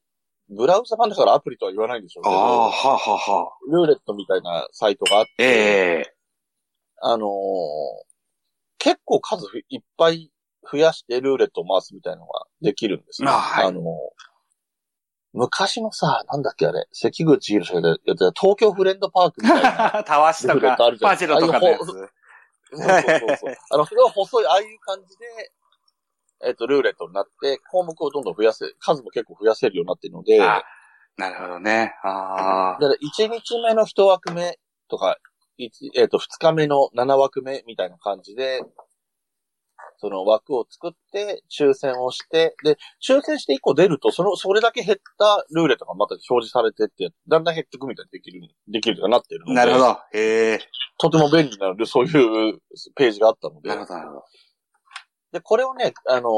[0.49, 3.71] ブラウザ版だからアプリとは言わないんでしょうけああ、ど、はあ、はあ、はあ。
[3.71, 5.45] ルーレットみたいなサイトがあって、え
[6.07, 6.14] え
[7.01, 7.29] あのー
[8.77, 10.31] 結構数ふいっぱい
[10.71, 13.29] 増やしてルーレットを回すみたいなのができるんですよ。
[13.29, 13.83] あはいのー
[15.35, 20.03] 昔のさ、なんだっけあれ、関口宏がやってた東京フレンドパークみたいな。
[20.07, 21.85] たわしとかパジェロとかのやつ。
[21.85, 22.09] そうそう
[23.37, 23.55] そう。
[23.71, 25.25] あの、それは細い、ああいう感じで、
[26.45, 30.63] えっ、と、ルーレットになって、項目をどんどん増やせ、数も結構増やせるようになっているので、だかあ
[31.17, 31.93] なるほどね。
[32.03, 32.81] ああ。
[32.81, 35.17] ら1日目の1枠目とか、
[35.57, 38.61] 一えっ、と、2日目の7枠目みたいな感じで、
[39.97, 49.53] その枠を作って、抽選をして、で、抽選して1個出ると、その、それだけ減ったルーレットがまた表示されてって、だんだん減っていくみたいにできる、できるとかなってるので。
[49.53, 49.79] なるほ。
[49.79, 49.97] ど。
[50.13, 50.59] へえ。
[50.97, 52.59] とても便利なので、そういう
[52.95, 53.69] ページがあったので。
[53.69, 54.23] なるほど、なるほど。
[55.31, 56.31] で、これをね、あのー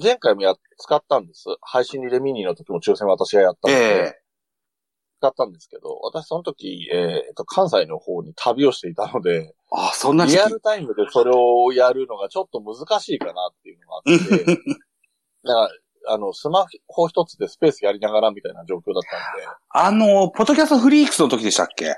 [0.00, 1.46] 前回もや、使ったんです。
[1.62, 4.20] 配信リレミニの時も抽選私がやったので、ええ。
[5.18, 14.54] 使ったんですけど、私その時、えっ、と、関西の方に旅をしていたので、あ、そんなリアルタイムでそれをやるのがちょっと難しいかなっていうのがあって、
[15.44, 15.70] だから、
[16.10, 21.94] あの、スマホ一つでスペースやりながらみたいな状況だったんで、あの、ポッドキャストフリークスの時でしたっけ？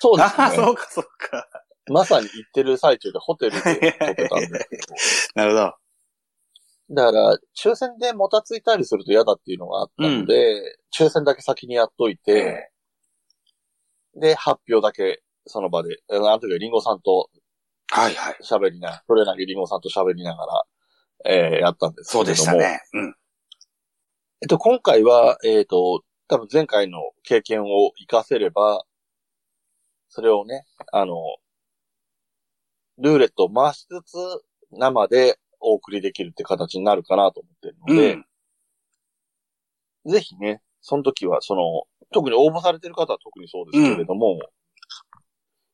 [0.00, 0.70] そうですああ、そね。
[0.70, 1.48] うか、そうか。
[1.86, 4.58] まさに行ってる最中でホテルで撮ってたんで
[4.98, 5.74] すけ なるほど。
[6.88, 12.70] ど、だから、抽選でもたついたりすると嫌だっていうのがあったので、抽選だけ先にやっといて、
[14.16, 17.30] で、発表だけその場で、あの時はリンゴさんと
[17.90, 18.36] はいはい。
[18.42, 20.62] 喋りながら、トレーナーリンゴさんと喋りながら、
[21.26, 22.24] えーやったんですけそう。
[22.24, 22.80] でしたね。
[22.92, 23.14] うん。
[24.42, 28.84] えっと、今回は、えっ、と、多分前回の経験を活かせれば、
[30.08, 31.14] それをね、あの、
[32.98, 34.16] ルーレットを回しつつ、
[34.72, 38.14] 生でお送りできるって形になるかなと思ってるので、
[40.04, 40.12] うん。
[40.12, 44.38] ぜひね、その時は、その、特に応募されてる方は特にそうですけれども、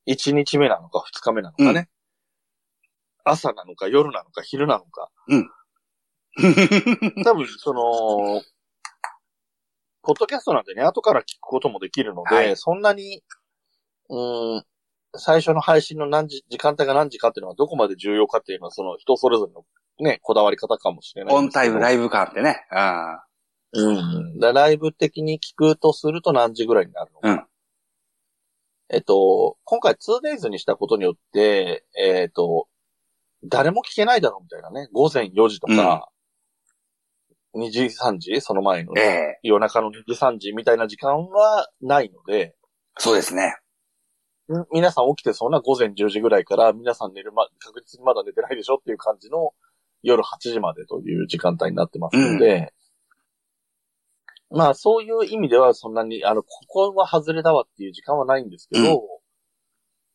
[0.07, 1.89] 1日目なのか2日目なのかね、
[3.23, 5.11] 朝なのか夜なのか昼なのか、
[7.23, 8.41] 多分、その、
[10.03, 12.55] ポッドキャストなんてね、後から聞くこともできるので、はい。
[12.55, 13.21] そんなに、
[14.09, 14.65] うーん、
[15.17, 19.65] 最初の配信の何時、時間帯が何時かっていうのはどこまで重要かっていうのは、その人それぞれの
[19.99, 22.65] ね、こだわり方かもしれないオンタイムライイブ感ってね。
[22.71, 23.23] あ
[23.71, 23.81] ブ。
[23.81, 24.01] う
[24.33, 24.39] ん。
[24.39, 27.29] だライブ的に聞くとすると何時ぐらいになるのか。
[27.29, 27.43] うん
[28.93, 32.67] えっと、今回 2days にしたことによって、えっと、
[33.45, 36.09] 誰も聞けないだろうみたいなね、午前4時とか、
[37.55, 38.41] 2時、3時？
[38.41, 42.53] その前のえね、え夜中の2時、3時みたいな時間はないので、
[42.97, 43.55] そうですね。
[44.51, 49.53] ん皆さん起きてそうな午前10時ぐらいから、皆さん寝るま、確実にまだ寝てないでしょっていう感じの
[50.03, 52.73] 夜8時までという時間帯になってますので、
[54.49, 59.03] まあそういう意味ではそんなに、あの、ここは外れだわっていう時間はないんですけど、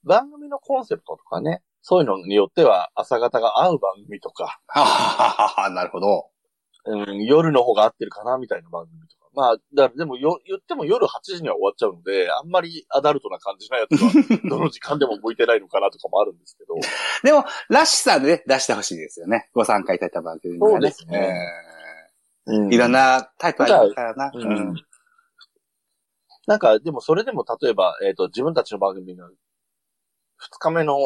[0.05, 6.31] 番組のコンセプトとかね、そういうのによっては朝方が合う番組とか、ははははなるほど。
[6.87, 9.25] うん、夜の方が合ってるかなみたいな番組とか。
[9.37, 16.75] まあ、だからでもよ、言っても夜8時には終わっちゃうので、あんまりアダルトな感じのやつは、 どの時間でも向いてないのかなとかもあるんですけど。
[17.22, 19.51] でも、らしさでね、出してほしいですよね。
[19.53, 21.18] ご参加いただいた番組にはそうですね
[22.46, 24.31] うんええいろんなタイプあるからな。
[24.33, 24.75] ううんん。
[26.46, 29.33] なんか、でもそれでも例えば、えっ、と、自分たちの番組の2
[30.59, 30.96] 日目の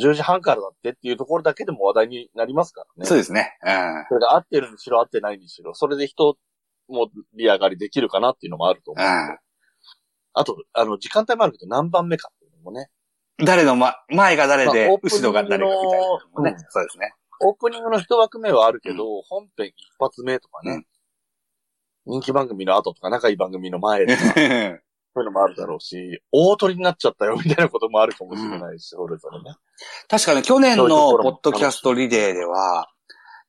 [0.00, 3.06] 10時半からだってっていうところだけでも話題になりますからね。
[3.06, 3.56] そうですね。
[3.62, 4.04] うん。
[4.08, 6.36] それが合ってるにしろ合ってないにしろ、それで人
[6.88, 9.06] も利上がりできるかなっていうのもあると思う。
[9.06, 9.38] うん。
[10.34, 12.88] あと、あの、時間帯もあるけど何番目かっていうのもね。
[13.38, 16.58] 誰の、ま、前が誰でまあオー、プニングの後ろが誰かみたいなのもねうん。
[16.68, 17.14] そうですね。
[17.40, 20.86] オープニングの一枠目はあるけど、本編一発目とかね、うん
[22.06, 29.56] 人気番組の後とか仲いい番組の前とか、そういうのもあるだろうし、大取りになっちゃったよみたいなこともあるかもしれないし、それぞれね。
[30.08, 32.88] 確かに去年のポッドキャストリレーでは、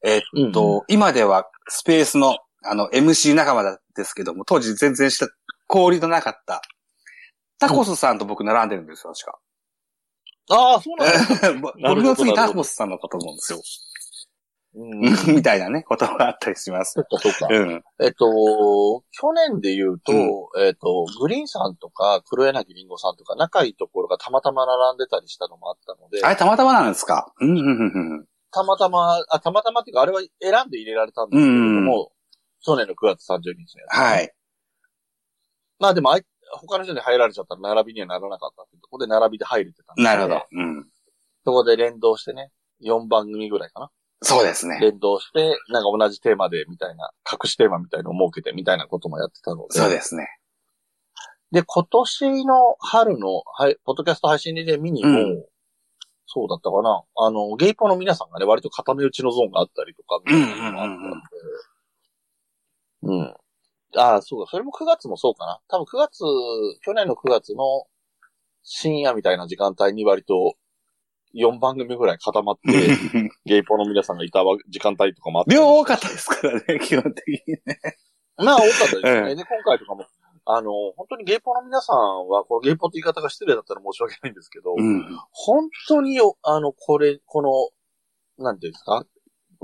[0.06, 5.28] えっうんと、今ではスペースの、あの、MC 仲間だですけども、当時全然した、
[5.69, 6.62] 交流のなかった、
[7.60, 9.39] タコスさんと僕並んでるんですよ、確か。
[10.49, 11.71] ああ、そうなんだ。
[11.89, 13.62] 僕の次タコスさんのこと思うんですよ。
[14.78, 15.36] うん。
[15.36, 17.01] みたいなね、ことがあったりしますそ。
[17.01, 17.47] っかそっか。
[17.49, 17.84] うん。
[18.01, 18.25] えっと、
[19.12, 20.12] 去年で言うと、
[20.54, 27.34] うえっと、グリーンさんとか黒柳りんごさんとか仲いいところがたまたま並んでたりしたのもあったので、あれたまたまなんですか？
[27.39, 28.25] うん、うん、うんうん。
[28.51, 32.12] たまたま、あ、たまたまっていうか、あれは選んで入れられたんですけれども、
[32.65, 34.34] 去年の9月30日のやつ、はい。
[35.80, 40.04] まあでもあい、他の人に入られちゃったら並びにはならなかったっていうところで並びで入れてたんで。
[40.04, 40.45] なるほど。。
[40.51, 40.86] うん。
[41.43, 42.51] そこで連動してね、
[42.84, 43.91] 4番組ぐらいかな。
[44.23, 44.80] そうですね。
[44.80, 49.78] 連動して、なんか同じテーマでみたいな、隠しテーマみたいのを設けてみたいなこともやってたので。
[49.78, 50.28] そうですね。
[51.51, 55.45] で、今年の春の、はい、ポッドキャスト配信リレーミニも、うん
[56.28, 57.04] そうだったかな。
[57.15, 61.08] あの、ゲイポの皆さんがね、割と固め打ちのゾーンがあったりとか、みたいなのもあったんで。
[61.08, 61.21] うん。
[63.98, 64.48] ああ、そうだ。
[64.50, 65.60] それも9月もそうかな。
[65.70, 66.20] 多分9月、
[66.84, 67.86] 去年の9月の
[68.63, 70.56] 深夜みたいな時間帯に割と
[71.36, 72.72] 4番組ぐらい固まって、
[73.46, 75.54] ゲイポの皆さんがいたわ時間帯とかもあって。
[75.56, 77.80] 量多かったですからね、基本的にね。
[78.38, 79.32] まあ多かったですね。
[79.32, 80.06] えで、今回とかも、
[80.46, 85.18] あの、本当にゲイポの皆さんは、このゲイポって言い方が失礼だったら申し訳ないんですけど、うん。
[85.32, 87.41] 本当によ、あの、これ、こ
[88.38, 89.06] の、なんていうんですか？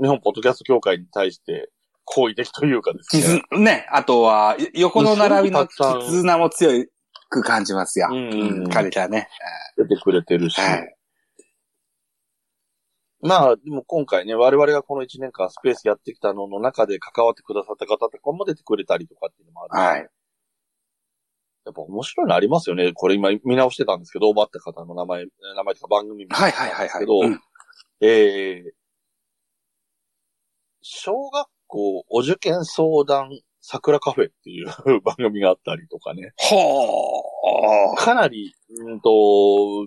[0.00, 1.70] 日本ポッドキャスト協会に対して、
[2.04, 3.42] 好意的というかですね。
[3.50, 6.84] 絆、ね、あとは、よ横の並びの絆も強
[7.28, 8.08] く感じますよ。
[8.10, 9.28] うんうん、彼らね。
[9.76, 10.60] 出てくれてるし。
[10.60, 10.96] はい。
[13.22, 19.98] まあ、でも今回ね、我々がこの1年間スペースやってきたのの中で関わってくださった方とかも出てくれたりとかっていうのもある。
[19.98, 20.08] はい。
[21.64, 22.92] やっぱ面白いのありますよね。
[22.92, 27.00] これ今見直してたんですけど、奪った方の名前、名前とか番組見てたいはいはいはい。
[27.00, 27.40] けど、うん
[28.00, 28.70] えー、
[30.80, 33.30] 小学校お受験相談
[33.62, 34.66] 桜カフェっていう
[35.00, 36.32] 番組があったりとかね。
[36.36, 39.86] はかなり、うんと、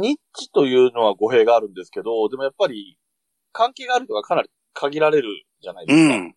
[0.00, 2.98] ニッチというのは語弊があるんですけど、でもやっぱり
[3.52, 5.96] 関係がある人がかなり限られるじゃないであ。
[5.96, 6.16] うすか。
[6.16, 6.34] ん。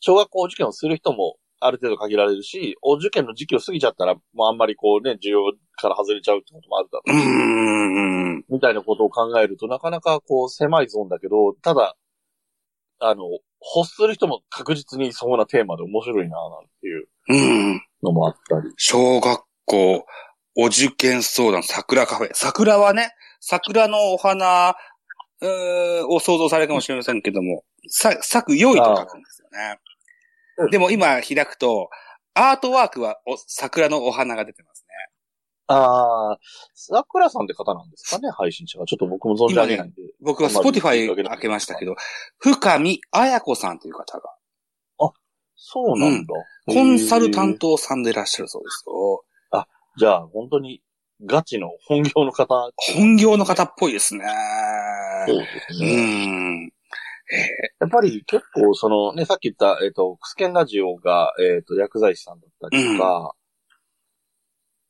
[0.00, 8.44] 小学校受験をする人もある程度限られるし、お受験の時期を過ぎちゃったら、もうあんまりこうね、需要から外れちゃうってこともあるだろううし、ん。
[8.48, 11.94] みたいなことを考えると、なかなかこう狭いゾーンだけど、ただ、
[13.00, 13.24] あの、
[13.76, 17.36] 欲する人も確実にそうなテーマで面白いな、なんていうう
[17.74, 17.82] ん。
[18.02, 18.72] のもあったり。
[18.76, 20.06] 小学校、
[20.56, 22.30] お受験相談、桜カフェ。
[22.34, 24.74] 桜はね、桜のお花、
[26.08, 29.78] を想像されるかもしれませんけども、さ、咲く良いと書くんですよね
[30.58, 30.70] うん。
[30.70, 31.90] でも今開くと、
[32.34, 34.94] アートワークはお桜のお花が出てますね。
[35.66, 36.36] あー、
[36.74, 38.86] 桜さんって方なんですかね、配信者が。
[38.86, 40.02] ちょっと僕も存じ上げないんで。
[40.24, 41.96] 僕はスポティファイ開けましたけど、
[42.38, 44.34] 深見彩子さんという方が、
[45.56, 46.34] そうなんだ。
[46.66, 49.24] コンサル担当さんでいらっしゃるそうですよ。
[49.96, 50.82] じゃあ、本当に、
[51.24, 52.70] ガチの本業の方。
[52.76, 54.24] 本業の方っぽいですね。
[55.26, 56.26] そうですうね。
[56.26, 56.72] ん。
[57.80, 63.34] やっぱり結構、そのね、さっき言った、えっ、と、クスケンラジオが、えっ、と、薬剤師さんだったりとか、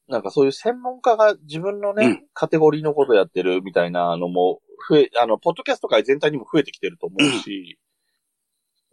[0.09, 7.79] なんかそういう専門家が自分のね、うんカテゴリーのことやってるみたいなのも増え、あの、ポッドキャスト界全体にも増えてきてると思うし、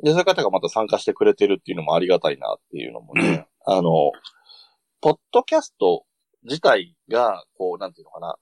[0.04, 4.12] で、そういう方がまた参加してくれてるっていうのもありがたいなっていうのもね、あの、
[5.00, 6.06] ポッドキャスト
[6.44, 8.36] 自体が、こう、なんていうのかな、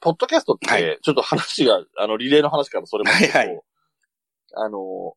[0.00, 3.62] ポッドキャストっはて、ちょっと話が、あの、リレーの話からそれますけど、はいはい。
[4.56, 5.14] あの、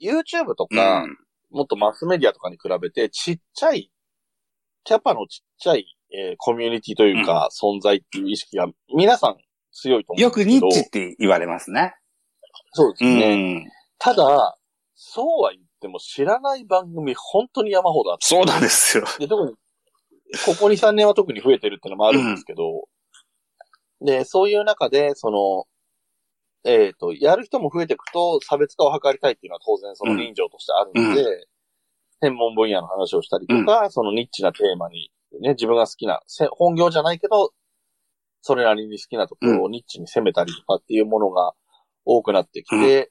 [0.00, 1.16] YouTube とうか、ん。
[1.50, 3.90] もっとマスメディアとかに比べて、ちっちゃい、
[4.82, 9.36] キャパのちっちゃい、えーコミュニティというか、存在っていう意識が、皆さん
[9.72, 10.66] 強いと思よくうんですけど。
[10.66, 11.94] ニッチって言われますね。
[12.72, 13.54] そうですうね。
[13.60, 13.70] ん。
[13.98, 14.56] ただ、
[14.94, 18.26] そうは言っても知らない番組本当に山ほどあって。
[18.26, 19.04] そうなんですよ。
[19.18, 19.56] で、特に、
[20.44, 22.88] ここ2、3年は特に増えてるってのもあるんですけど、
[24.00, 25.64] で、そういう中で、その、
[26.64, 31.46] えっ、と、やる人も増えていくと、差別化を図りたいっていうのは当然その人情としてあるので、
[32.22, 37.52] 専門分野の話をしたりとか、そのニッチなテーマに、ね、自分が好きな、せ本業じゃないけど、
[38.40, 41.54] それなりに好きなところをニッチに攻めたりとかっていうものが
[42.04, 43.10] 多くなってきて、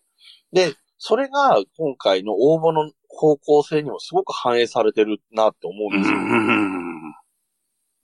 [0.51, 6.17] で、それが今回の応募の方向性にもすごく反映されてるなって思うんうですよ。
[6.17, 7.13] ん。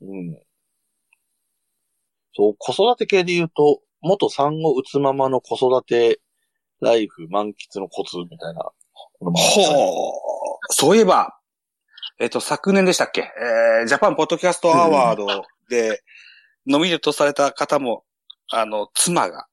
[0.01, 0.41] うん。
[2.33, 6.19] そう、子育て系で言うと、元産後うつママの子育て
[6.81, 8.71] ライフ満喫のコツみたいな。
[9.19, 9.33] ほう。
[10.69, 11.38] そういえば、
[12.19, 13.21] えっと、昨年でしたっけ？
[13.21, 16.03] えー、ジャパンポッドキャストアワードで、
[16.67, 18.03] ノミネートされた方も、
[18.51, 19.45] あの、妻が、なん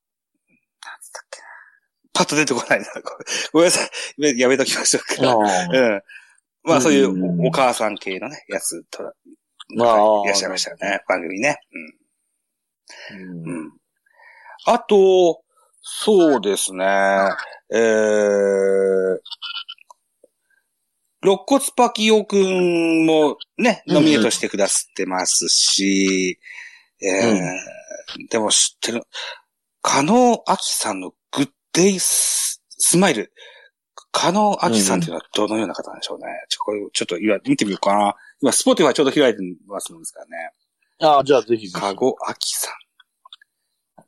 [1.00, 1.46] つったっけな。
[2.12, 2.86] パッと出てこないな。
[3.52, 4.38] ごめんなさい。
[4.38, 5.36] やめときましょうか。
[5.36, 6.02] うん。
[6.64, 9.14] まあ、そういううんおお母さん系のね、やつと、
[9.76, 11.02] まあいらっしゃいましたよね。
[11.08, 11.60] 番組ね。
[13.12, 13.48] うんうん。
[13.48, 13.72] うん。
[14.64, 15.42] あと、
[15.82, 16.84] そうですね。
[17.72, 19.18] えー、
[21.26, 26.38] 肋骨パキオくんもね、ノミネートしてくださってますし、
[27.02, 29.02] えーうんでも知ってる、
[29.82, 33.32] 加納明さんのグッデイススマイル。
[34.12, 36.26] 加納明さんっていうのはどのような方なんでしょうね。
[36.48, 38.14] ちょこれちょっと今見てみようかな。
[38.40, 40.50] 今、 Spotify ちょうど開いてますもんですからね。
[41.00, 41.70] ああ、じゃあぜひ。
[41.72, 42.74] 加納明さん。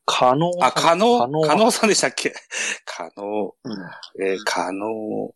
[0.07, 2.33] 可能あ、加納、可能加納さんでしたっけ？
[2.87, 5.35] 加納、うんえー、加納、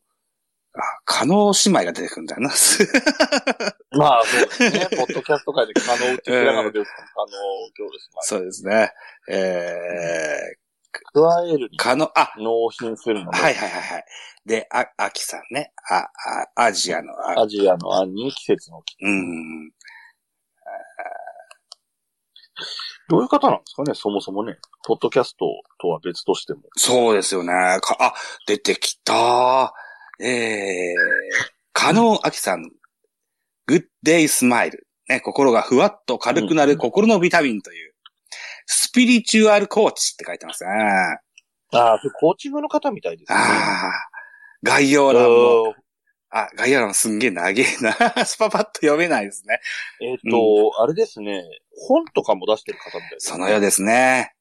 [0.74, 2.50] あ、加納姉妹が出てくるんだよな。
[3.92, 4.88] まあ、そうですね。
[4.96, 7.32] ポッドキャスト界で可能ってひらがなで打つと可能
[7.78, 8.10] 今日です。
[8.14, 8.92] まそうですね。
[9.28, 10.56] え
[10.94, 14.04] あ、加えるー、に加納、あ、納品するので、はいはいはいはい。
[14.46, 15.72] で、あ、あきさんね。
[15.90, 16.08] あ、
[16.56, 18.96] あ、アジアの、あ、アジアの案に季節の木。
[19.02, 19.70] うん。
[23.08, 24.56] どういう方なんですかね、そもそもね。
[24.86, 25.46] ポッドキャスト
[25.80, 26.62] とは別としても。
[26.76, 27.52] そうですよね。
[27.82, 28.14] か、あ、
[28.46, 29.74] 出てきた。
[30.22, 30.96] えー、
[31.72, 32.70] 加納あきさん、
[33.66, 34.86] グッデイスマイル。
[35.08, 37.92] ね、心がふわっと軽くなる心のビタミンという、
[38.66, 40.70] スピリチュアルコーチって書いてますね。
[41.72, 43.38] ああ、コーチングの方みたいですね。
[43.38, 43.92] ああ。
[44.62, 45.74] 概要欄も、
[46.30, 47.92] あ、概要欄すんげえ長えな。
[48.24, 49.60] スパパッと読めないですね。
[50.00, 51.42] えっ、と、あれですね、
[51.76, 54.34] 本とかも出してる方みたいです、そのようですね。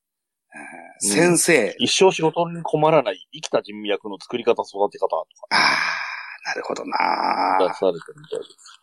[0.54, 1.76] うん先生。
[1.80, 8.80] 一生仕事に困らない生きた人脈の作り方、育て方とああ、なるほどかな出されてるみたいです。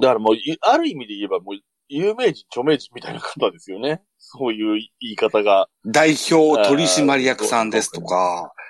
[0.00, 1.54] だからもう、いある意味で言えばもう、
[1.88, 4.02] 有名人、著名人みたいな方ですよね。
[4.18, 5.68] そういう言い方が。
[5.84, 8.60] 代表取締役さんですとか、うん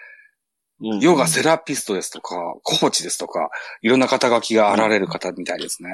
[1.01, 3.51] ヨガセラピストですとか、コーチですとか、
[3.83, 5.91] いろんな肩書きがあられる方みたいですね。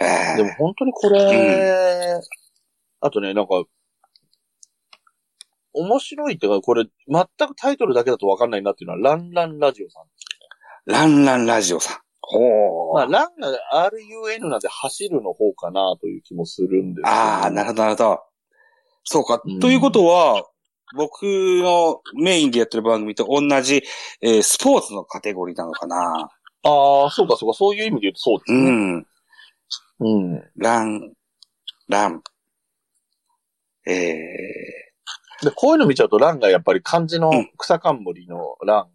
[0.00, 0.04] え
[0.34, 2.20] えでも本当にこれ、
[3.00, 3.62] あとね、なんか、
[5.74, 10.04] 面白いっていうか、これ、全くタイトルだけだとわかんないなっていうのは、ランランラジオさん。
[10.86, 11.98] ランランラジオさん。
[12.20, 12.94] ほー。
[12.94, 18.20] まあ、ランが RUN なんで走るの方かなという気もするんですああ、なるほど、なるほど。
[19.04, 19.42] そうか。
[19.44, 20.44] うんということは、
[20.94, 23.82] 僕のメインでやってる番組と同じ、
[24.20, 26.30] えースポーツのカテゴリーなのかな。
[26.64, 28.70] ああ、そうかそうか、そういう意味で言うとそうですね。
[28.70, 29.06] うん。
[30.00, 30.50] うん。
[30.56, 31.12] ラン、
[31.88, 32.22] ラン。
[33.86, 34.91] え
[35.42, 38.86] で、こういうの見ちゃうと、ランがやっぱり漢字のうん草冠のラ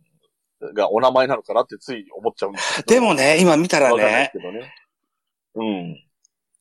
[0.62, 2.84] ンがお名前なのかなってつい思っちゃうんです。
[2.86, 4.74] でもね、今見たらねね。
[5.56, 6.04] うん。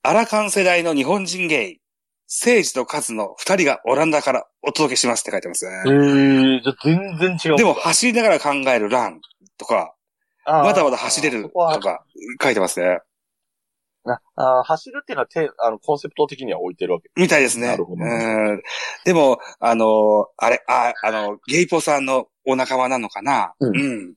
[0.02, 1.80] アラカン世代の日本人ゲイ、
[2.26, 5.96] 聖治とカズの二人がオランダからお届けしますって書いてますえね。
[6.58, 7.56] ー、じゃあ全然違う。
[7.56, 9.20] でも、走りながら考えるラン
[9.58, 9.94] とか、
[10.44, 12.04] まだまだ走れるとか
[12.42, 13.00] 書いてますね。
[14.36, 17.10] あ走るっていうのはて、あの、コンセプト的には置いてるわけ。
[17.16, 17.68] みたいですね。
[17.68, 18.62] なるほどうん。
[19.04, 23.54] でも、あの、あれ、あ、あの、ゲイポさんのお仲間なのかな？
[23.60, 24.14] うんうん。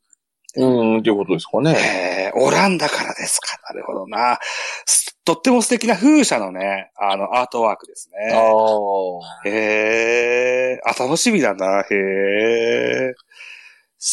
[0.56, 0.66] う
[0.96, 2.32] ん、っていうことですかね。
[2.34, 3.58] えー、オランダからですか。
[3.72, 4.40] なるほどな。
[4.86, 8.34] すとっても素敵な風車のね、あの、アートワークですあね。
[8.34, 9.48] あ。
[9.48, 13.14] へえ、あ、楽しみだな、へえ。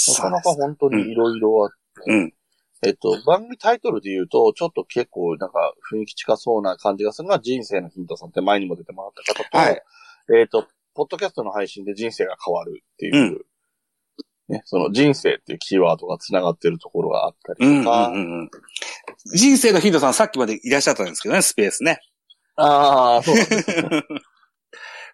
[0.08, 1.70] なかなか本当にいろいろあっ
[2.04, 2.32] て、うん。
[2.82, 9.82] えっと、番組タイトルで言うと、ちょっと結構なんか雰囲気近そうな感じがするのが人生のヒントさんって前にも出てもらった方と、はい
[10.38, 13.40] えっと、ポッドキャストの配信で人生が変わるっていう、
[14.48, 18.50] ね、その人生っていうキーワードが繋がってるところがあったうんうんりとか、うんうん。
[19.34, 22.00] 人生のヒントさん、さっきまでいらっしゃったんですけどね、スペースね。
[22.56, 23.66] ああ、そうです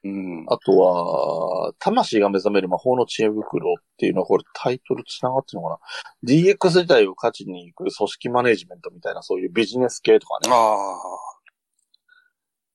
[0.04, 0.44] うん。
[0.48, 5.80] あとは、魂が目覚める魔法の知恵袋っていうのは、これタイトル繋がってるのか
[6.24, 10.52] な ?DX 自体を価値にいく組織マネジメントみたいな、そういうビジネス系とかね。
[10.52, 10.98] ああ。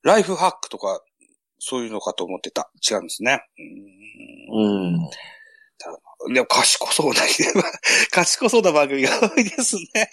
[0.03, 1.01] ライフハックとか、
[1.59, 2.71] そういうのかと思ってた。
[2.89, 3.41] 違うんですね。
[4.53, 4.93] うん。
[4.95, 5.09] うん。
[6.34, 7.21] でも賢そうな、
[8.11, 10.09] 賢そうな番組が多いですね。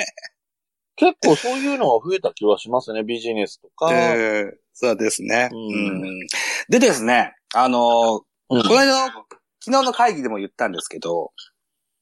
[0.97, 3.91] 結構そういうのが増えた気はしますね、ビジネスとか。
[3.93, 5.51] ええそうですね。
[5.53, 6.27] うんうん
[6.69, 8.21] でですね、あのー
[8.51, 9.25] うんこの間の、
[9.65, 11.33] 昨日の会議でも言ったんですけど、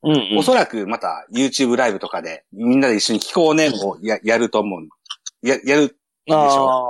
[0.03, 4.89] うんうんおそらくまた YouTube ライブとかでみんなで一緒に聞こうねをややると思う。
[5.43, 5.97] や、やる。
[6.31, 6.85] あ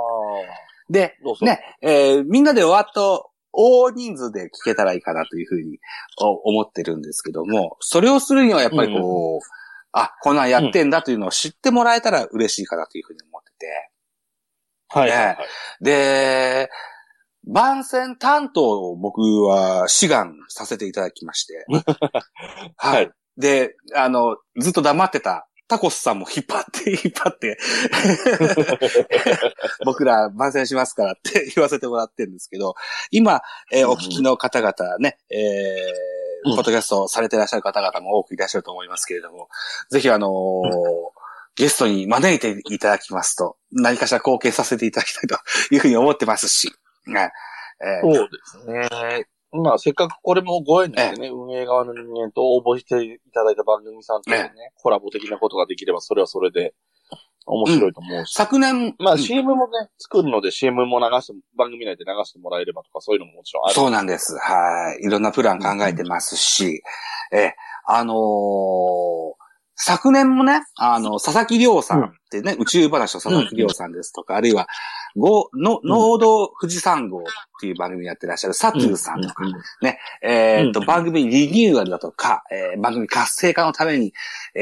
[0.89, 5.79] で、どうぞね、えーみんなでわっと大人数で聞けたらいいかなというふうに
[6.19, 9.62] お思ってるんですけども、それをするにはやっぱりこう、
[9.93, 13.91] あ、こんなんやってんだというのを知ってもらえたら嬉しいかなというふうに思ってて。
[14.89, 14.99] あ。
[14.99, 15.37] はい。
[15.81, 16.69] で、
[17.45, 21.65] 番宣担当を僕は志願させていただきまして。
[22.77, 23.11] はい。
[23.37, 27.57] で、あの、ずっと黙ってたタコスさんも引っ張って、引っ張って、
[29.85, 32.75] 僕ら番宣しますからって言わせてもらってるんですけど、
[33.11, 33.41] 今、
[33.71, 39.49] えーお聞きの方々ね、えーうんポッドキャストをされていらっしゃる方々も多くいらっしゃると思いますけれども、
[39.89, 41.23] ぜひあのー
[41.55, 45.37] ゲストに招いていただきますと、何かしら貢献させていただきたいと
[45.71, 46.73] いうふうに思ってますし、
[47.05, 47.31] ね。
[47.79, 48.13] えー。
[48.15, 49.27] そうですね。
[49.51, 56.73] まあ、せっかくこれもご縁でね、運営側の人間と応募していただいた番組さんとね、コラボ的なことができれば、それはそれで
[57.45, 58.33] 面白いと思うし。
[58.33, 59.19] 昨年、まあ、うん。
[59.19, 63.73] CM もね、作るので CM も流して、番組内で流してもらえればとか、そういうのももちろんある。
[63.73, 64.37] そうなんです。
[64.37, 65.05] はい。
[65.05, 66.81] いろんなプラン考えてますし、
[67.31, 67.53] え、
[67.87, 69.43] あのー
[69.75, 74.67] 昨年もね、あの、佐々木亮さんってね、宇宙話の佐々木亮さんですとか、あるいは、
[75.17, 77.23] ご、の、農道富士山号っ
[77.59, 79.43] ていう番組やってらっしゃる佐藤さんとか、
[80.21, 80.85] えーっと、うん。
[80.85, 84.13] 番組リニューアルだとか、えー番組活性化のために、
[84.55, 84.59] え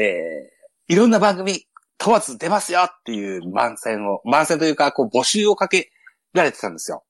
[0.48, 1.64] ーいろんな番組
[2.02, 5.92] 問わず出ますよっていう番宣を、番宣というか、こう募集をかけ
[6.32, 7.04] られてたんですよ。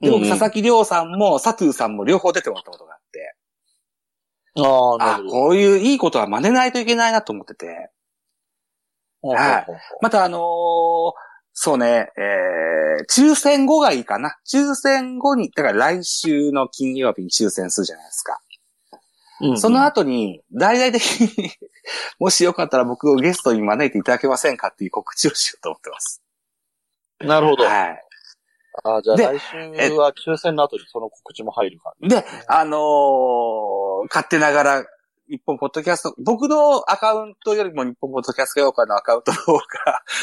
[0.00, 3.36] で、僕、うんうん佐々木亮さんも佐藤さんも両方出てもらったことがあって、
[4.56, 5.30] ああ、なあ、るほど。
[5.30, 7.90] こういういいことは真似ないといけないなと思ってて、
[9.22, 9.66] はい
[10.00, 10.40] またあのー
[11.52, 14.36] そうね、えー、抽選後がいいかな。
[14.50, 18.40] 抽選後に、だから来週の金曜日に抽選するじゃないですか。
[19.56, 21.50] その後に、大々的に
[22.18, 26.22] もしよかったら僕をゲストに招いていただけませんかっていう告知をしようと思ってます。
[27.20, 27.64] なるほど。
[27.64, 28.04] はい。
[28.84, 29.56] あじゃあ来週
[29.94, 34.86] は抽選の後にその告知も入るか、で、あのー、勝手ながら
[35.30, 39.62] 日本ポッドキャスト、僕のアカウントよりも日本ポッドキャスト協会のアカウントの方が、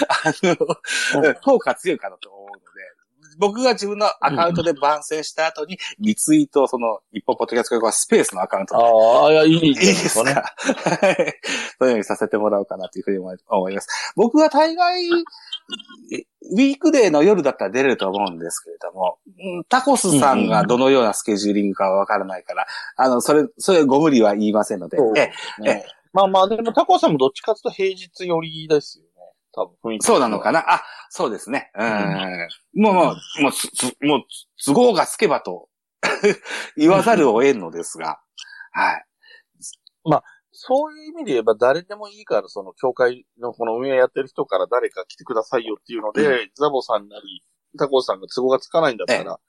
[0.09, 2.77] あの、 効果強いかなと思うので、
[3.38, 8.84] 僕が自分のアカウントで番宣した後に、リツイートその、日本ポッドキャスト協会スペースのアカウントで。
[8.84, 10.32] ああ、いや、いいいいです か。
[10.34, 11.16] はい。
[11.80, 13.18] そういうようにさせてもらおうかなというふうに
[13.48, 13.88] 思います。
[14.16, 19.18] 僕は大概、ウィークデーの夜だったら出れると思うんですけれども、
[19.70, 22.66] タコスさんがどのようなスケジューリングかはわからないから、
[22.96, 24.98] あの、それ、それご無理は言いませんので。
[25.16, 25.32] え、
[25.70, 29.07] え、まあまあ、でもタコさんもどっちかというと平日寄りですよね。
[29.58, 30.05] 多分雰囲気。
[30.05, 30.60] そうなのかな？
[30.72, 31.72] あ、そうですね。
[31.76, 32.82] うん。
[32.82, 33.01] もうも
[33.39, 34.22] う、もう、つ、もう、
[34.64, 35.68] 都合がつけばと
[36.78, 38.20] 言わざるを得んのですが、
[38.72, 39.05] はい。
[40.05, 47.43] まあ、そういう意味で言えば誰でもいいから、その教会のこの運営やってる人から誰か来てくださいよっていうので、うん、ザボさんなり、
[47.78, 49.39] タコさんが都合がつかないんだったら、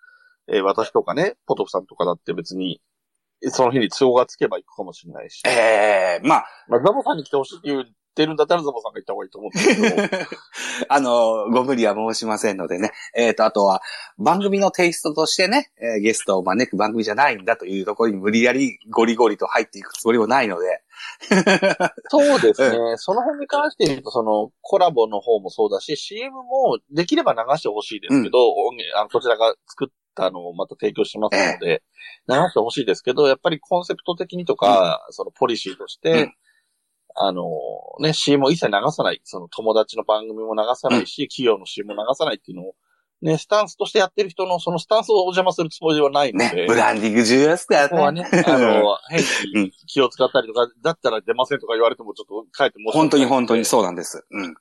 [0.49, 2.81] ええー、私とかね、ポトフさんとかだって別に、
[3.51, 5.43] その日に都合がつけば行くかもしれないし。
[5.47, 6.47] ええー、まあ。
[6.69, 7.87] まあ、ザボさんに来てほしいっていう
[8.19, 10.27] ってるんだったらザボさんが言った方がいいと思うんですけど。
[10.91, 12.91] あの、ご無理は申しませんのでね。
[13.15, 13.81] えっ、ー、と、あとは、
[14.19, 20.83] 番組のテイストとしてね、えー、ゲストを招く番組じゃないんだというところに無理やりゴリゴリと入っていくつもりもないので。
[22.11, 22.77] そうですね。
[22.77, 28.55] うん、その辺に関して言うと、その、コラボの方もそうだし、CM もできれば流してほしいですけど、うん、
[28.97, 31.83] あのこちらが作ったのをまた提供しますので、
[32.29, 36.35] 流してほしいですけど、やっぱりコンセプト的にとか、うん、そのポリシーとして、
[37.21, 37.51] あの、
[38.01, 39.21] ね、CM を一切流さない。
[39.25, 42.75] その友達の番組も流さないし、うん、企業の CM も流さないっていうのを、
[43.21, 46.55] ね、スタンスとしてやってる人のそのスタンスをお邪魔するつもりはないので。
[46.55, 47.89] ね、ブランディング重要ですからね。
[47.89, 54.25] ここはね、あの、変に気を使ったりとか、だったら出ませんとか言われてもちょっと帰っても本当に本当にそうなんです。
[54.31, 54.55] うん。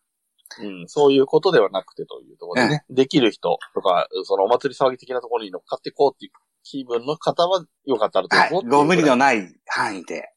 [0.59, 6.31] うん、そういうことではなくてというところでね、できる人とか、そのお祭り騒ぎ的なところに乗っかっていこうっていう
[6.70, 8.65] 気分の方はよかったらどうぞ、はい。
[8.68, 10.30] ご無理のない範囲で。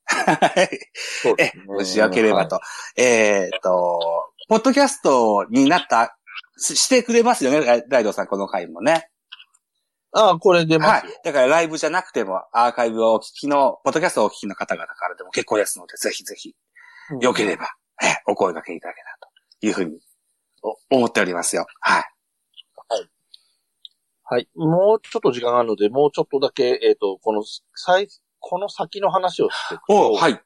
[1.23, 1.65] そうですね。
[1.67, 2.57] もしよければと。
[2.57, 2.63] は
[2.97, 6.17] い、えっ、と、ポッドキャストになった、
[6.59, 9.11] してくれますよね、ライドさん、この回もね。
[10.13, 11.21] ああ、これ出ますはい。
[11.25, 16.55] だからライブじゃなくても、アーカイブをお聞きの、ポッドキャストをお聞きの方々からでも結構ですので、ぜひぜひ、
[17.21, 17.69] よければ、
[18.03, 19.29] うん、え、お声掛けいただけたらと
[19.67, 20.01] いうふうに
[20.91, 21.67] 思っておりますよ。
[21.81, 22.05] はい。
[24.31, 24.49] はい。
[24.55, 27.43] もうちょっと時間があるので、もうちょっとだけ、えっ、ー、と、この、
[27.75, 28.07] 最、
[28.39, 30.13] この先の話をしていくと。
[30.13, 30.41] はい。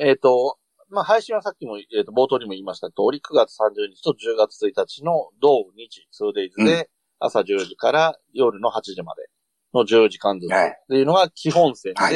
[0.00, 0.56] えっ、ー、と、
[0.88, 6.88] まあ、配信はさっきも、えっ、ー、と、冒頭にも言いました通り、9月30日と10月1日の同日、2days で、
[7.18, 9.28] 朝10時から夜の8時まで
[9.74, 10.54] の10時間ずつっ
[10.88, 12.14] ていうのが基本線で、はい、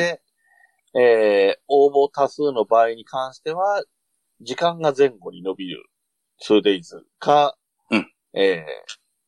[0.98, 3.82] えー、応募多数の場合に関しては、
[4.40, 5.84] 時間が前後に伸びる
[6.42, 7.58] 2days か、
[7.90, 8.64] うん、えー、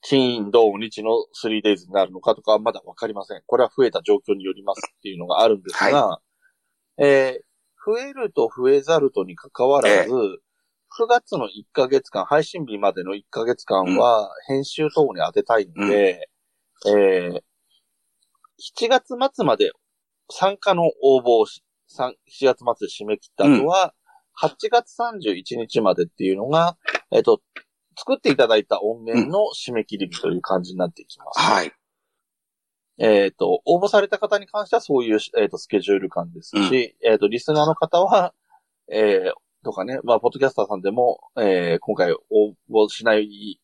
[0.03, 1.11] 金、土、日の
[1.43, 3.43] 3days になるのかとかはまだわかりません。
[3.47, 6.21] これは増えた状況によりますっていうのがあるんですが、は
[6.99, 7.43] い、えー、
[7.87, 10.13] 増えると増えざるとに関わらず、えー、
[11.05, 16.29] 9月の1ヶ月間、配信日までの1ヶ月間は編集等に当てたいので、
[16.85, 17.41] うん、えー、
[18.85, 19.71] 7月末まで
[20.31, 22.55] 参加の応募を7月末で
[22.87, 23.95] 締め切った後は、
[24.43, 26.77] うん、8月31日までっていうのが、
[27.13, 27.41] えっ、と、
[27.97, 31.41] 作っていただいた音源の締め切り日という感じになっていきます。
[31.41, 31.73] はい。
[32.99, 38.35] えっ、ー、と、応募された方に関してはそういう、えーと、スケジュール感ですし、うん、えっ、ー、と、リスナーの方は、
[38.91, 39.33] えー、
[39.65, 42.19] とかね、まあ、ポッドキャスターさんでも、えー、今回応
[42.71, 43.61] 募しない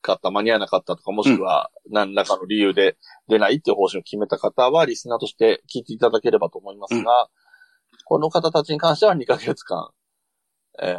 [0.00, 2.96] かった、間に合わなかったとか、もしくは何らかの理由で
[3.28, 7.28] 出ないっていう方針を決めた方は、リスナーとして聞いていただければと思いますが、うん、
[8.04, 9.90] この方たちに関しては2ヶ月間、
[10.82, 10.96] えー、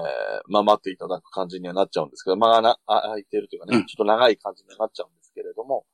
[0.48, 5.86] まあ待っていただく感じにはなっちゃうんですけど、まあな、あ空いてるというかね、うん、ちょっと長い感じになっちゃうんですけれども、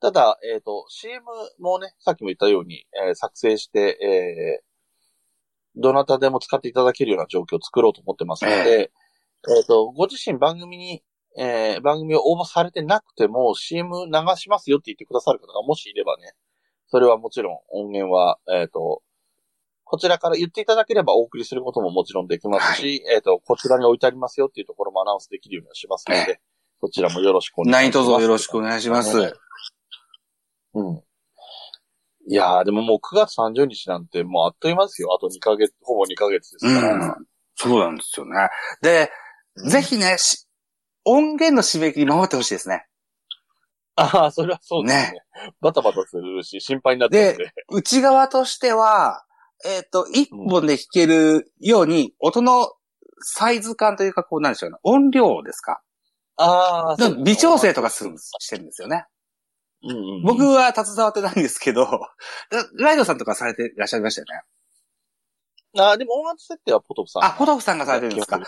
[0.00, 1.24] ただ、えっ、ー、と、CM
[1.58, 8.90] もね、さっきも言ったように、えー、作成して、えー、どなたでも使っていただけるような状況を作ろうと思ってますので、
[9.48, 11.02] えっ、ー、と、ご自身番組に、
[11.38, 16.32] えー、番組を応募されてなくても CM 流しますよって言ってくださる方がもしいればね、
[16.88, 19.02] それはもちろん音源は、えっ、と、
[19.88, 26.40] こちらから言っていただければお送りすることももちろんできますし、はい、えっ、ー、と、こちらに置いてありますよっていうところもアナウンスできるようにはしますので、
[26.80, 28.04] そちらもよろしくお願いします。
[28.04, 29.16] 何卒よろしくお願いします。
[30.74, 31.02] うん。
[32.28, 35.14] いやー、でももう9月30日なんてもうあっという間ですよ。
[35.14, 36.94] あと2ヶ月、ほぼ2ヶ月ですから。
[36.94, 38.48] うん、そうなんですよね。
[38.82, 39.10] で、
[39.70, 40.16] ぜひね、
[41.04, 42.86] 音源の締め切り守ってほしいですね。
[43.94, 45.20] ああ、それはそうですね。
[45.60, 47.52] バタバタするし、心配になってで。
[47.70, 49.24] 内側としては、
[49.64, 52.72] えっ、と、一本で弾けるように、音の
[53.20, 54.76] サイズ感というか、こうなんでしょうね。
[54.82, 55.80] 音量ですか
[56.36, 59.06] ああ、でも微調整とかするんですしてるんですよね。
[59.82, 61.84] うんうんうん僕は携わってないんですけど、
[62.50, 64.42] ラ ライドさんとかされていらっしゃいましたよね。
[65.78, 67.24] ああ、でも音楽設定はポトフさん。
[67.24, 68.40] あ、ポトフさんがされてるんですか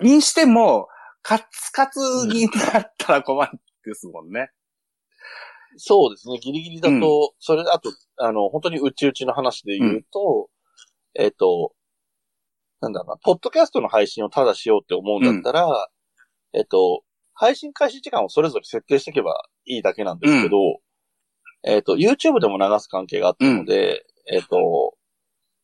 [0.00, 0.88] にしても、
[1.22, 4.50] カツカツになったら困るんですもんね。
[5.78, 6.38] にそうですね。
[6.38, 10.48] ギリギリだと、それあと、あの、本当にうちうちの話で言うと、
[11.14, 11.72] えっ、と、
[12.80, 15.88] なんだろうな、ポッドキャストの配信をただしようって思うんだったら、
[16.52, 17.02] えっ、と、
[17.34, 20.56] 配信開始時間をそれぞれ設定していけばいいだけなんですけど、
[21.64, 24.94] えっ、と、YouTube でも流す関係があったので、えっ、と、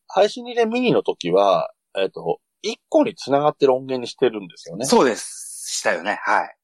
[0.07, 4.87] 配信リレーミニの時は、えっ、と、1個に繋がってる音源にしてるんですよね。
[4.87, 5.79] そうです。
[5.79, 6.19] したよね。
[6.23, 6.57] はい。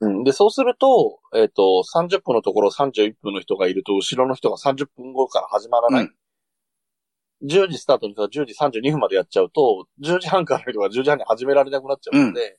[0.00, 0.24] うん。
[0.24, 6.04] で、そうすると、えっ、と、30分のところ31分の人がいると、後ろの人が30分後から始まらない。
[6.04, 6.14] うん
[7.42, 12.58] 10時スタートの人が10時32分までやっちゃうと、10時半からの人が10時半に始められなくなっちゃうので、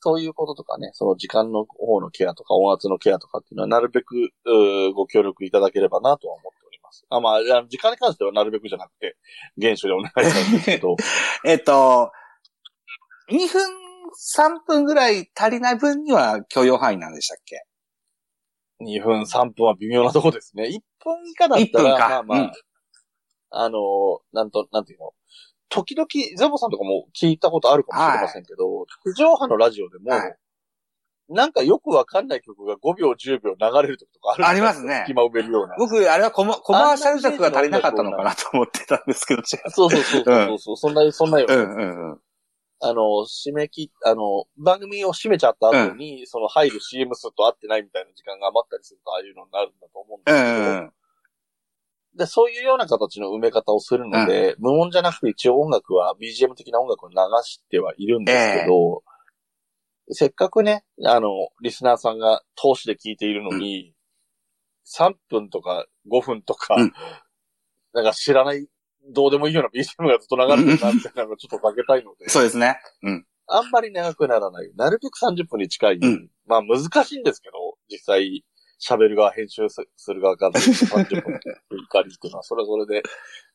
[0.00, 7.04] そういうこととかね、その時間の方のケアとか音圧のケアとかっていうのは、なるべく、うーご協力いただければなとは思っております。
[7.10, 9.16] あ、まあ、時間に関してはなるべくじゃなくて、
[9.58, 10.96] 厳守でお願いしたいんですけど、
[11.44, 12.10] えっと、
[13.28, 17.64] 2分、3分ぐらい足りない分には許容範囲なんでしたっけ
[18.82, 20.64] ？2分、3分は微妙なとこですね。
[20.64, 22.52] 1分以下だった1分ら、かまあまあ、うん
[23.52, 25.12] あのーなんと、なんていうの？
[25.68, 30.36] 時々、ザボさんとかも聞いたことあるかもしれませんけど、地上波のラジオでも、はい
[31.32, 35.76] なんかよくわかんない曲が5秒、10秒流れる時とかあるありますね隙間埋めるような。
[35.78, 39.70] 僕、あれはコマコマーシャル尺が足りなかったのかなと思ってたんですけど、違う。
[39.70, 42.20] そうそうそうそうそう、そんな、そんなようんうんうん。
[42.82, 50.92] あの、締め切、あの、番組を閉めちゃった後に、その入る CM 数と合ってないみたいな時間が余ったりすると、ああいうのになるんだと思うんでうすけど、んうん。
[52.16, 59.02] で、そういうような形の埋め方をするので、無音じゃなくて一応音楽は BGM 的な音楽を流してはいるんですけど、
[60.12, 61.28] せっかくね、あの、
[61.62, 63.94] リスナーさんが通しで聞いているのに、
[64.86, 66.92] 3分とか5分とか、うん。
[67.92, 68.66] なんか知らない、
[69.08, 72.78] どうでもいいような BGM がずっと流れてるなみたいなのをちょっとかけたいので、そうですね。
[73.02, 73.26] うん。
[73.46, 74.70] あんまり長くならない。
[74.76, 75.96] なるべく30分に近い。
[75.96, 78.44] うんまあ難しいんですけど、実際、
[78.80, 83.02] 喋る側、編集すする側からすると30分振りっていうのは、それはそれで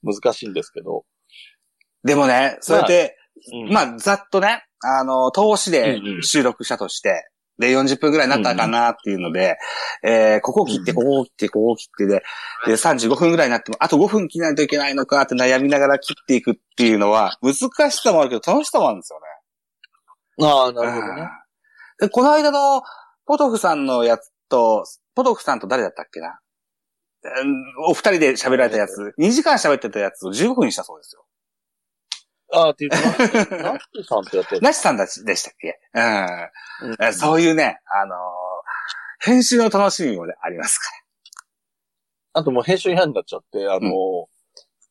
[0.04, 1.04] 難しいんですけど。
[2.04, 3.18] でもね、そうやって、
[3.52, 7.28] うんまあ、ざっとね、あの、投資で収録したとして、
[7.58, 9.58] で、40分くらいになったかなっていうので、
[10.04, 12.24] えー、ここを切って、うんここを切って、ここを切ってで、
[12.66, 20.48] で、35分くらいになっても、あと5分切らないといけないのかって悩みながら切っていくっていうのは、難しさもあるけど、楽しさもあるんですよね。
[20.48, 21.22] ああ、なるほどね。
[21.22, 21.30] うん
[21.98, 22.82] で、この間の、
[23.26, 24.86] ポトフさんのやつと、
[25.16, 26.40] ポトフさんと誰だったっけな？
[27.42, 27.56] うん
[27.90, 31.25] お二人で喋られたやつ、2時間喋ってたやつを15分にしたそうですよ。
[32.56, 32.98] ああ、っていうと、
[33.58, 35.80] ナッツさんってやつやなしさんたちでしたっけ？
[35.94, 36.90] うん。
[36.92, 37.04] うん。
[37.04, 38.18] えそういうね、あのー
[39.20, 40.86] 編集の楽しみもね、ありますか
[42.34, 44.28] あともう編集違反になっちゃって、あの、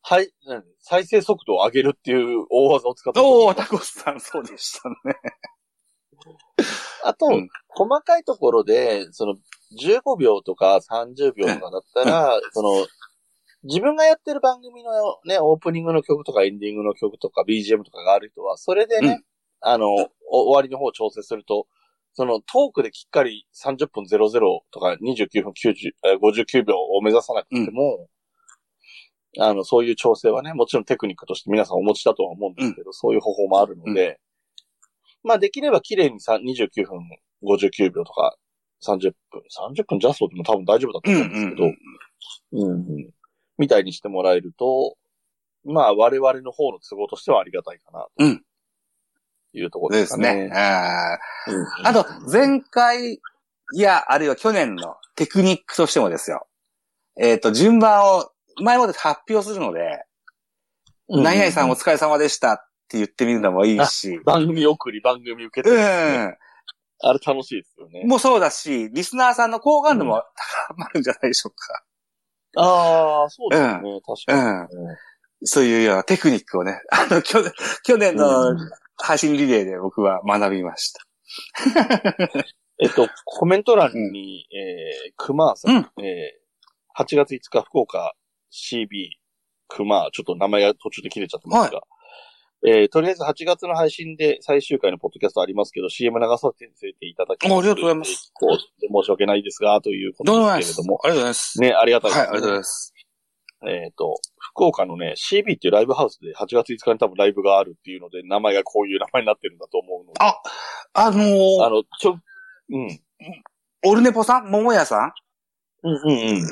[0.01, 0.63] はい、何？
[0.81, 3.25] 再生速度を上げるっていう大技を使ってら。
[3.25, 5.15] おー、タコスさん、そうでしたね。
[7.03, 7.49] あと、うん。
[7.69, 9.35] 細かいところで、その、
[9.79, 12.87] 15秒とか30秒とかだったら、その、
[13.65, 14.91] 自分がやってる番組の
[15.25, 19.23] ね、オープニングの曲とかエンディングの曲とか BGM とかがある人は、それでね、うん。
[19.61, 19.87] あの、
[20.29, 21.67] お終わりの方を調整すると、
[22.13, 24.39] そのトークできっかり30分00
[24.71, 28.07] とか29分90えー59秒を目指さなくても、
[29.39, 34.19] あの、そういう調整はね、もちろんテクニックとして皆さんお持ちだとは思うんですけど、そういう方法もあるので、
[35.23, 36.99] まあできれば綺麗にさ29分
[37.43, 38.37] 59秒とか
[38.85, 39.41] 30分、
[39.75, 41.65] 30分ジャストでも多分大丈夫だとうん思うんですけど、
[42.53, 42.71] うん。
[42.71, 43.09] うんうん
[43.57, 44.97] みたいにしてもらえると、
[45.65, 48.43] まあ我々の方の都合としてはありがたいかな、とうん
[49.53, 50.27] いうところでですかね。
[50.31, 50.51] すね。
[50.53, 53.19] あーうんあと、前回、い
[53.73, 56.47] や、あるいは去年のテクニックとしてもですよ。
[57.17, 58.29] えっ、と、順番を
[58.61, 59.79] 前もって発表するので、
[61.07, 67.13] うん何々さんお疲れ様でしたって言ってみるのもいいし、番組送り、番組受けうて、あん。
[67.13, 68.03] れ楽しいですよね。
[68.05, 70.23] もうそうだし、リスナーさんの好感度も
[70.67, 71.83] 高まるんじゃないでしょうか。
[72.57, 74.77] ああ、そうですね、確かに。
[74.77, 74.97] うん。
[75.43, 77.51] そういうようなテクニックをね、 あの、去年、
[77.83, 78.55] 去年の
[78.97, 81.01] 配信リレーで僕は学びました。
[82.81, 88.13] えっと、コメント欄に、えー、熊さん、えー、8月5日福岡
[88.51, 89.09] CB
[89.67, 91.81] 熊、ちょっと名前が途中で切れちゃってますが、
[92.67, 98.31] えー、とりあえず8月の配信で最終回のポッドキャストありますけど、CM 流させていただきあありがとうございます。
[98.33, 100.99] こう申し訳ないですが、というこどうもとですけれども。
[101.03, 101.61] ありがとうございます。
[101.61, 102.93] ね、ありがたいはい、です、ありがとうございます。
[103.67, 110.19] えっ、と、福岡のね、CB っていうライブハウスで8月5日に多分ライブがあるっていうので、名前がこういう名前になってるんだと思うので。
[110.19, 110.35] あ
[110.93, 112.19] あのーあの、ちょ、
[112.69, 112.99] うん。
[113.85, 114.49] オルネポさん？
[114.49, 115.13] 桃屋さん？
[115.83, 116.43] うんうん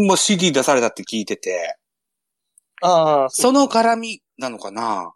[0.00, 0.06] うん。
[0.06, 1.76] もう CD 出されたって聞いてて、
[2.82, 5.14] ああ、その絡みなのかな？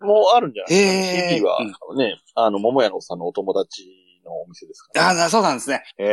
[0.00, 3.86] もうあるんじゃないですか、へー CB は、ね、あの、桃屋のおっさんのお友達
[4.24, 5.82] のお店ですから、あなそうなんですね。
[5.98, 6.04] へ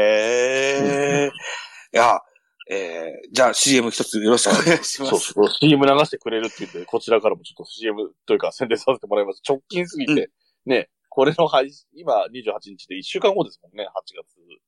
[1.28, 1.32] え。
[1.94, 2.22] いや、
[2.70, 5.10] えー、じゃあ CM 一つよろしくお願いします。
[5.10, 9.42] そうそう、CM 流してくれるって言って、こちらからもちょっと CM というか宣伝させてもらいます。
[9.48, 10.30] 直近すぎて、
[10.66, 14.62] ね、これの配信、今28日で1週間後ですもんね、8月5日。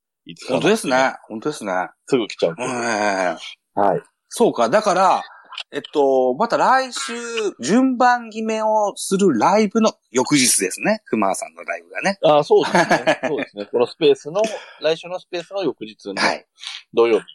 [0.48, 0.86] 本当です。
[0.86, 1.14] ね。
[1.28, 1.88] 本当ですね。
[2.06, 2.54] すぐ来ちゃう。
[2.58, 3.82] うん。
[3.82, 4.02] はい。
[4.28, 4.68] そうか。
[4.68, 5.22] だから、
[5.70, 7.12] えっと、また来週、
[7.60, 11.02] 順番決めをするライブの翌日ですね。
[11.06, 12.18] 熊さんのライブがね。
[12.24, 13.20] ああ、そうですね。
[13.28, 13.66] そうですね。
[13.72, 14.42] このスペースの、
[14.80, 16.46] 来週のスペースの翌日のはい。
[16.92, 17.26] 土曜日、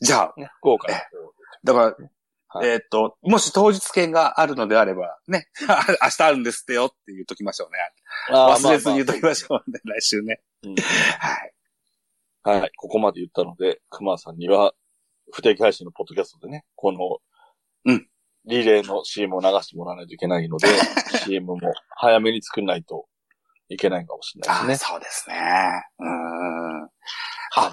[0.00, 0.88] じゃあ、ね、福岡
[1.64, 1.84] だから、
[2.48, 7.78] はいえっと、もし当日券があるのであれば、 ね、明日あるんですってよって言っときましょうね。
[8.30, 10.40] 忘れずに言っときましょょうね、来週ね。
[10.62, 12.60] うんはい。
[12.60, 12.70] はい。
[12.76, 14.72] ここまで言ったので、熊さんには、
[15.32, 17.18] 不定期配信のポッドキャストでね、この、
[17.84, 18.08] うん。
[18.46, 20.68] リレーの CM を流してもらわないといけないので、
[21.24, 21.58] CM も
[21.96, 23.06] 早めに作んないと
[23.68, 24.88] いけないかもしれないあですね。
[24.90, 25.84] そうですね。
[25.98, 26.84] うーん。
[27.56, 27.72] あ、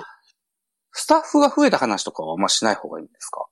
[0.94, 3.46] スタッフが増えた話とかはあんましない方がいいんですか？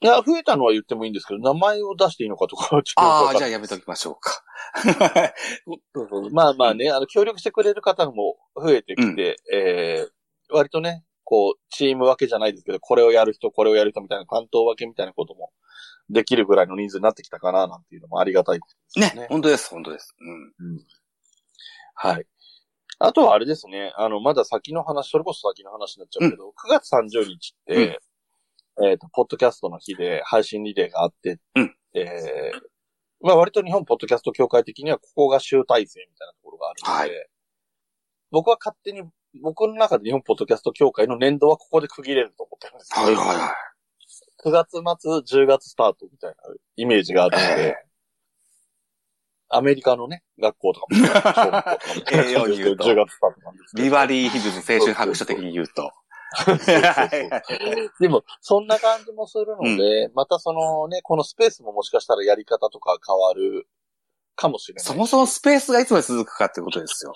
[0.00, 4.42] いや、増えたのは言ってもいいんですけど、名前を出していいのかとかはちょっとああ、じゃあやめときましょうか。
[6.32, 10.08] まあまあね、あの、協力してくれる方も増えてきて、えー、
[10.50, 15.50] 割とね、こう、チーム分けじゃないですけど、これをやる人、これをやる人みたいな担当分けみたいなことも
[16.10, 20.14] できるぐらいの人数になってきたかな、なんていうのもありがたいですねね。、本当です、本当です。
[20.20, 20.72] うん。
[20.74, 20.86] うん
[21.94, 22.26] はい。
[22.98, 28.00] あとはあれですね、あの、まだ先の話、それこそ先の話になっちゃうけど、9月30日って、
[28.82, 32.60] えっ、と、ポッドキャストの日で配信リレーがあって、うんえー
[33.24, 37.26] まあ割と日本ポッドキャスト協会的にはここが集大成みたいなところがあるので、は
[38.32, 39.02] 僕は勝手に、
[39.40, 43.72] 僕の中で日本ポッドキャスト協会の年度はここで区切れると思ってるんですよはいはいはい。
[44.44, 46.36] 9月末、10月スタートみたいな
[46.76, 47.92] イメージがあるので、え
[49.54, 55.92] アメリカのね、学校とかも栄養に言うと10月スタートなんですビバリーヒルズ青春白書的に言うと。
[58.00, 63.68] でも、そんな感じもするので、またそのね、このスペースももしかしたらやり方とか変わる
[64.34, 64.84] かもしれない。
[64.84, 67.12] そもそもスペースがいつまで続くかってことですよ。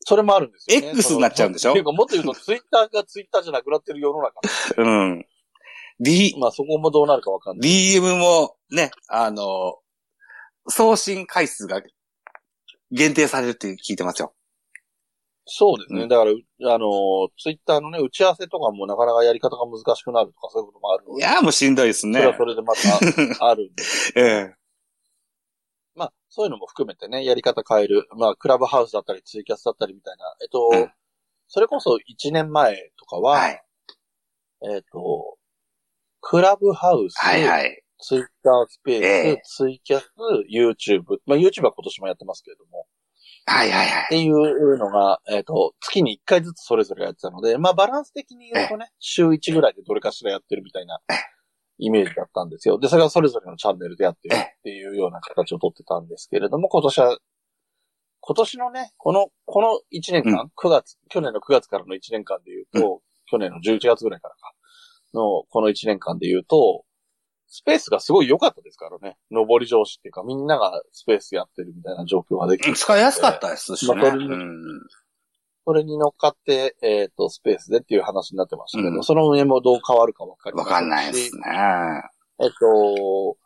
[0.00, 0.88] それもあるんですよね。
[0.88, 1.70] X になっちゃうんでしょ？
[1.70, 4.40] っていうか、もっと言うと、ツイッターがツイッターじゃなくなってる世の中。
[4.78, 5.26] うん。
[6.00, 7.70] D、まあそこもどうなるかわかんない。
[7.70, 9.74] DM もね、あの、
[10.68, 11.82] 送信回数が
[12.90, 14.32] 限定されるって聞いてますよ。
[15.52, 16.02] そうですね。
[16.02, 21.20] うんだから、あの、ツイッターのね、打ち合わせとかもなかなかやり方が難しくなるとか、そういうこともあるので。
[21.20, 22.36] いやーもうしんどいですねそれは。
[22.36, 23.82] それでまたあるんで。
[24.16, 24.20] え
[24.52, 24.54] え。
[26.30, 28.08] まあ、そういうのも含めてね、やり方変える。
[28.16, 30.24] まあ、クラブハウスだったり、ツイキャスだったりみたいな。
[30.40, 30.92] えっと、うん
[31.52, 33.62] それこそ1年前とかは、はい。
[34.72, 35.36] えっと、
[36.20, 37.82] クラブハウス、はいはい。
[37.98, 40.06] ツイッタースペース、ええツイキャス、
[40.48, 41.18] YouTube。
[41.26, 42.86] まあ、YouTube は今年もやってますけれども。
[43.46, 44.04] はいはいはい。
[44.04, 51.00] っていうのが、えっ、と、月に1回ずつそれぞれやってたので、まあバランス的に言うとね、週1ぐらいでどれかしらやってるみたいな
[51.80, 52.78] イメージだったんですよ。
[52.78, 57.18] で、それがそれぞれのチャンネルでやってるっていうような形をとってたんですけれども、今年は、
[58.20, 64.52] 今年のね、この、この1年間、9月、去年の9月からの1年間で言うと、去年の11月ぐらいからか、
[65.14, 66.84] の、この1年間で言うと、
[67.52, 69.18] スペースがすごい良かったですからね。
[69.30, 72.72] 上り上司っていうか、みんながスペースやってるみたいな状況ができて。
[72.74, 73.94] 使いやすかったですしね。
[73.96, 74.80] まあそれにうん
[75.70, 81.42] それに乗っかって、えっ、と、スペースでっていう話になってましたけど、うんその運営もどう変わるかわかりまわせんしかんないですね。
[82.40, 83.36] えっと、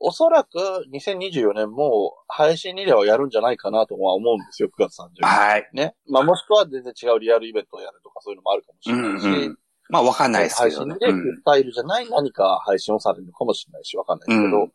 [0.00, 5.22] おそらく2024年も配信リレーはやるんじゃないかなとは思うんですよ、9月30日。
[5.24, 5.68] はい。
[5.74, 5.94] ね。
[6.08, 9.58] まあもしくは全然違うリアルイベントをやるとかそういうのもあるかもしうれないし、んうん。
[9.90, 10.96] まあわかんないですけ配どね。
[10.98, 14.72] 信リレーっていうスタイルじゃない何か配信をされるのかもしれないし、わかんないですけど、うん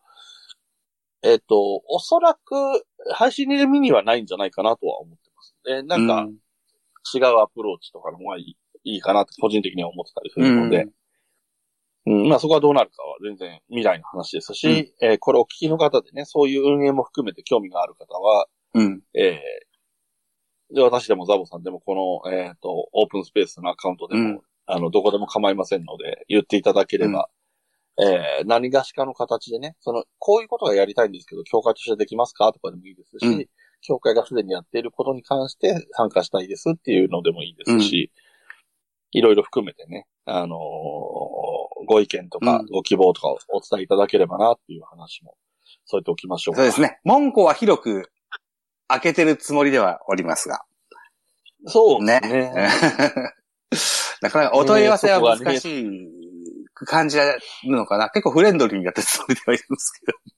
[1.22, 5.56] えっと、おそらく配信リレーミニはないんじゃないかなとは思ってます。
[5.66, 6.36] で、なんか、うん
[7.14, 10.88] 違うアプローチとかの方がいいいいかなって個人的には思ってたりするので、
[12.06, 19.02] うん、まあそこはどうなるかは全然未来の話ですし、えーこれをお聞きの方でね、そういう運営も含めて興味がある方は、うん。
[19.14, 24.42] えーで、私でもザボさんでもこの、えっ、と、オープンスペースのアカウントでも、うん。
[24.68, 27.28] あの、どこでも構いませんので、言っていただければ、
[28.00, 32.54] えー、何がしかの形でね、その、こういうことがやりたいんですけど、協会としてできますか？
[32.54, 33.48] とかでもいいですし、うん
[33.82, 38.12] 協会がすでにやっていることに関して参加したいですっていうのでもいいですし、
[39.12, 40.60] いろいろ含めてね、あのー
[41.86, 45.36] ご意見とかうんご希望とかをお伝えいただければなっていう話も
[45.86, 46.58] 添えておきましょうか。
[46.58, 47.00] そうですね。
[47.04, 48.12] 門戸は広く
[48.88, 50.62] 開けてるつもりではおりますが。
[51.66, 52.20] そうね。
[52.22, 52.52] ね。
[54.22, 55.86] なかなかお問い合わせは難しい
[56.74, 57.24] く感じる
[57.66, 58.10] のかな。
[58.10, 60.18] 結構フレンドリーにやってるつもりではいるんですけど。
[60.18, 60.30] うん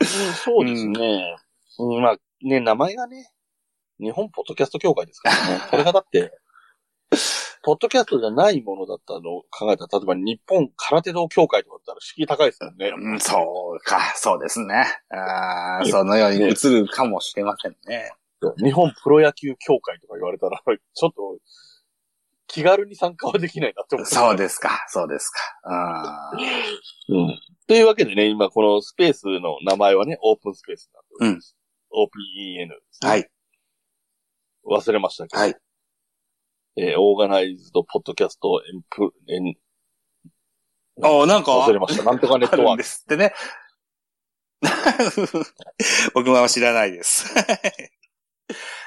[0.00, 1.36] そうですね。
[1.80, 3.30] うん、まあ、ね、名前がね、
[4.00, 5.60] 日本ポッドキャスト協会ですからね。
[5.70, 6.38] これがだって、
[7.62, 12.92] ポッドキャストじゃないものだったのを考えたら、例えば日本空手道協会とかだったら敷居高いですもんね。
[12.96, 14.86] うん、そうか、そうですね。
[15.10, 18.12] あーそのように映るかもしれませんね。
[18.58, 21.38] 日本プロ野球協会とか言われたら、ちょっと、
[22.46, 24.14] 気軽に参加はできないなって思って。
[24.14, 25.38] そうですか、そうですか。
[27.08, 27.40] うん。
[27.66, 31.57] というわけでね、今このスペースの名前はね、オープンスペースになっております。
[31.92, 33.10] OPEN ですね。
[33.10, 33.30] はい。
[34.66, 35.40] 忘れましたけど。
[35.40, 35.56] はい。
[36.76, 39.56] えーオーガナイズドポッドキャストエンプ、エン、
[41.00, 42.04] おなんか、忘れました。
[42.04, 42.88] なんとかネットワークで。
[42.88, 43.32] すってね。
[46.14, 47.34] 僕は知らないです。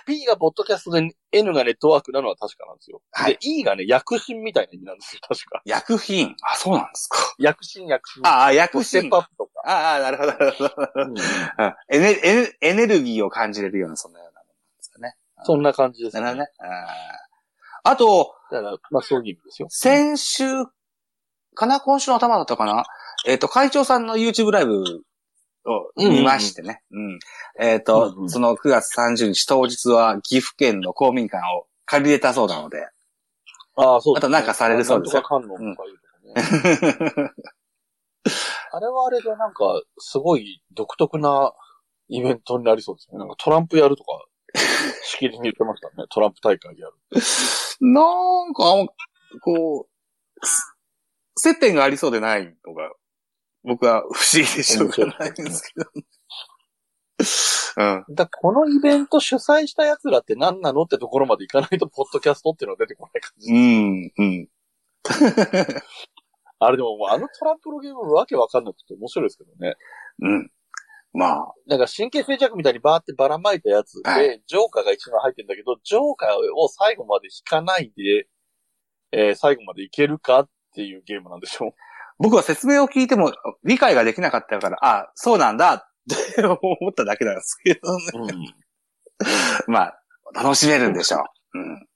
[0.06, 3.02] P がポッドキャストで N がネットワークなのは確かなんですよ。
[3.12, 5.62] はいで、E がね、薬品みたいな意味なんですよ、確か。
[5.66, 6.36] 薬品？
[6.41, 7.18] あ、そうなんですか。
[7.38, 8.28] 薬品、薬品。
[8.28, 9.10] ああ、薬ステッ品。
[9.10, 9.52] プアップとか。
[9.66, 10.74] ああ、なるほど、なるほど。
[11.89, 15.16] エネエネエネルギーを感じれるような、そんなようなものなんですかね。
[15.43, 16.45] そんな感じですなる。
[17.84, 19.68] あと、だから、まあそういう意味ですよ。
[19.70, 20.45] 先週
[21.56, 21.80] かな？
[21.80, 22.86] 今週の頭だったかな？
[23.28, 24.84] えっ、と、会長さんの YouTube ライブ
[25.66, 26.82] を見ましてね。
[26.91, 27.20] うん
[27.59, 32.88] えっ、と、うんうんその9月30日当日は岐阜県の公民館を借りれたそうなので。
[33.76, 37.32] ああ、そうまたなんかされるそうですよなんとか観音とかいうとこね。
[38.74, 41.53] あれはあれでなんか、すごい独特な
[42.07, 43.18] イベントになりそうですね。
[43.18, 44.12] なんかトランプやるとか、
[45.03, 46.05] しきりに言ってましたね。
[46.12, 46.93] トランプ大会やる。
[47.82, 48.01] な
[48.45, 48.64] んか、
[49.41, 50.76] こう、す
[51.38, 52.91] 接点がありそうでないのが、
[53.64, 55.91] 僕は不思議でしょうがないんですけど。
[57.78, 58.16] うん。
[58.16, 63.53] だこのイベント主催した奴らって何なのってところまで行かないと、ポッドキャストっていうのは出てこない感じ。
[63.53, 64.47] うん、うん。
[66.59, 69.76] あれでももうあのトランプのゲームわけわかんなくて面白いですけどね。
[70.22, 70.51] うん。
[71.14, 78.28] まあ、なんか神経衰弱みたいにバーってばらまいたやつで、はジョーカーが一番入ってるんだけど、ジョーカーを最後まで引かないで、
[79.12, 81.74] えー最後までいけるかっていうゲームなんでしょ
[82.22, 85.82] 僕は説明を聞いても理解ができなかったから、あ、そうなんだっ
[86.36, 86.59] て思
[86.89, 88.03] っただけなんですけどね。
[89.67, 89.74] うん。
[89.74, 90.01] まあ、
[90.34, 91.17] 楽しめるんでしょ
[91.53, 91.59] う。
[91.59, 91.88] うん。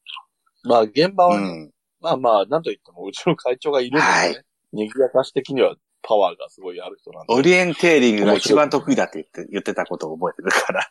[0.63, 1.71] まあ現場はね、うん。
[2.01, 4.45] まあまあ、なんと言ってもうちの会長がいるのでね、はい
[4.75, 7.33] 賑やかし的にはパワーがすごいある人なんで。
[7.33, 10.89] オリエンテーリングが一番得意だって言って、言ってたことを覚えてるから。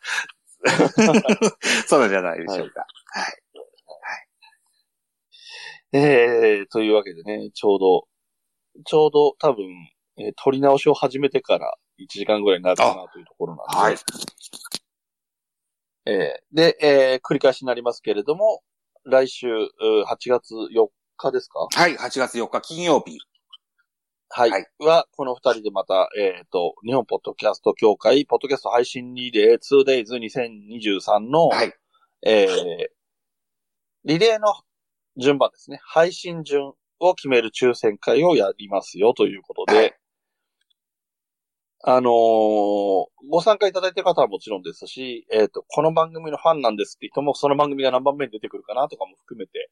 [1.87, 2.87] そうじゃないでしょうか。
[5.93, 8.09] えー、というわけでね、ちょうど、
[8.85, 9.65] ちょうど多分、
[10.19, 13.77] えー撮り直しを始めてから1時間ぐらいになるかなというところなんで。
[13.77, 13.97] はい。
[16.07, 18.63] えーで、えー繰り返しになりますけれども、
[19.05, 21.67] 来週、うー8月4日ですか？
[21.73, 23.19] はい、8月4日金曜日。
[24.31, 24.51] はい。
[24.51, 31.73] はいは、この二人でまた、えっ、と、日本ポッドキャスト協会、ポッドキャスト配信リレー 2days2023 の、はい。
[32.27, 32.87] えー
[34.07, 34.53] リレーの
[35.17, 35.81] 順番ですね。
[35.83, 36.75] 配信順
[37.09, 39.95] を決める抽選会をやりますよということで、はい
[41.87, 49.71] あのーご参加いただいてる方はもちろんですし、えっ、と、この番組のファンなんですって人も、その番組が何番目に出てくるかなとかも含めて、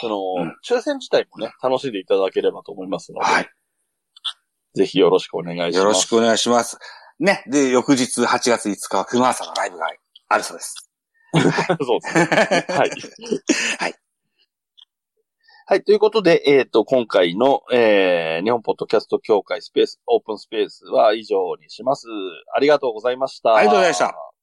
[0.00, 3.48] その、うん抽選自体もね、楽しんでいただければと思いますので、はい。
[4.74, 5.78] ぜひよろしくお願いします。
[5.78, 6.78] よろしくお願いします。
[7.18, 7.44] ね。
[7.46, 9.86] で、翌日8月5日は熊朝のライブが
[10.28, 10.90] あるそうです。
[11.34, 12.66] そうですね。
[12.68, 12.90] はい。
[13.78, 13.94] はい。
[15.66, 15.82] はい。
[15.82, 22.06] ということで、えっ、と、今回の、えー、日本ポッドキャスト協会スペース、オープンスペースは以上にします。
[22.54, 23.54] ありがとうございました。
[23.54, 24.33] ありがとうございました。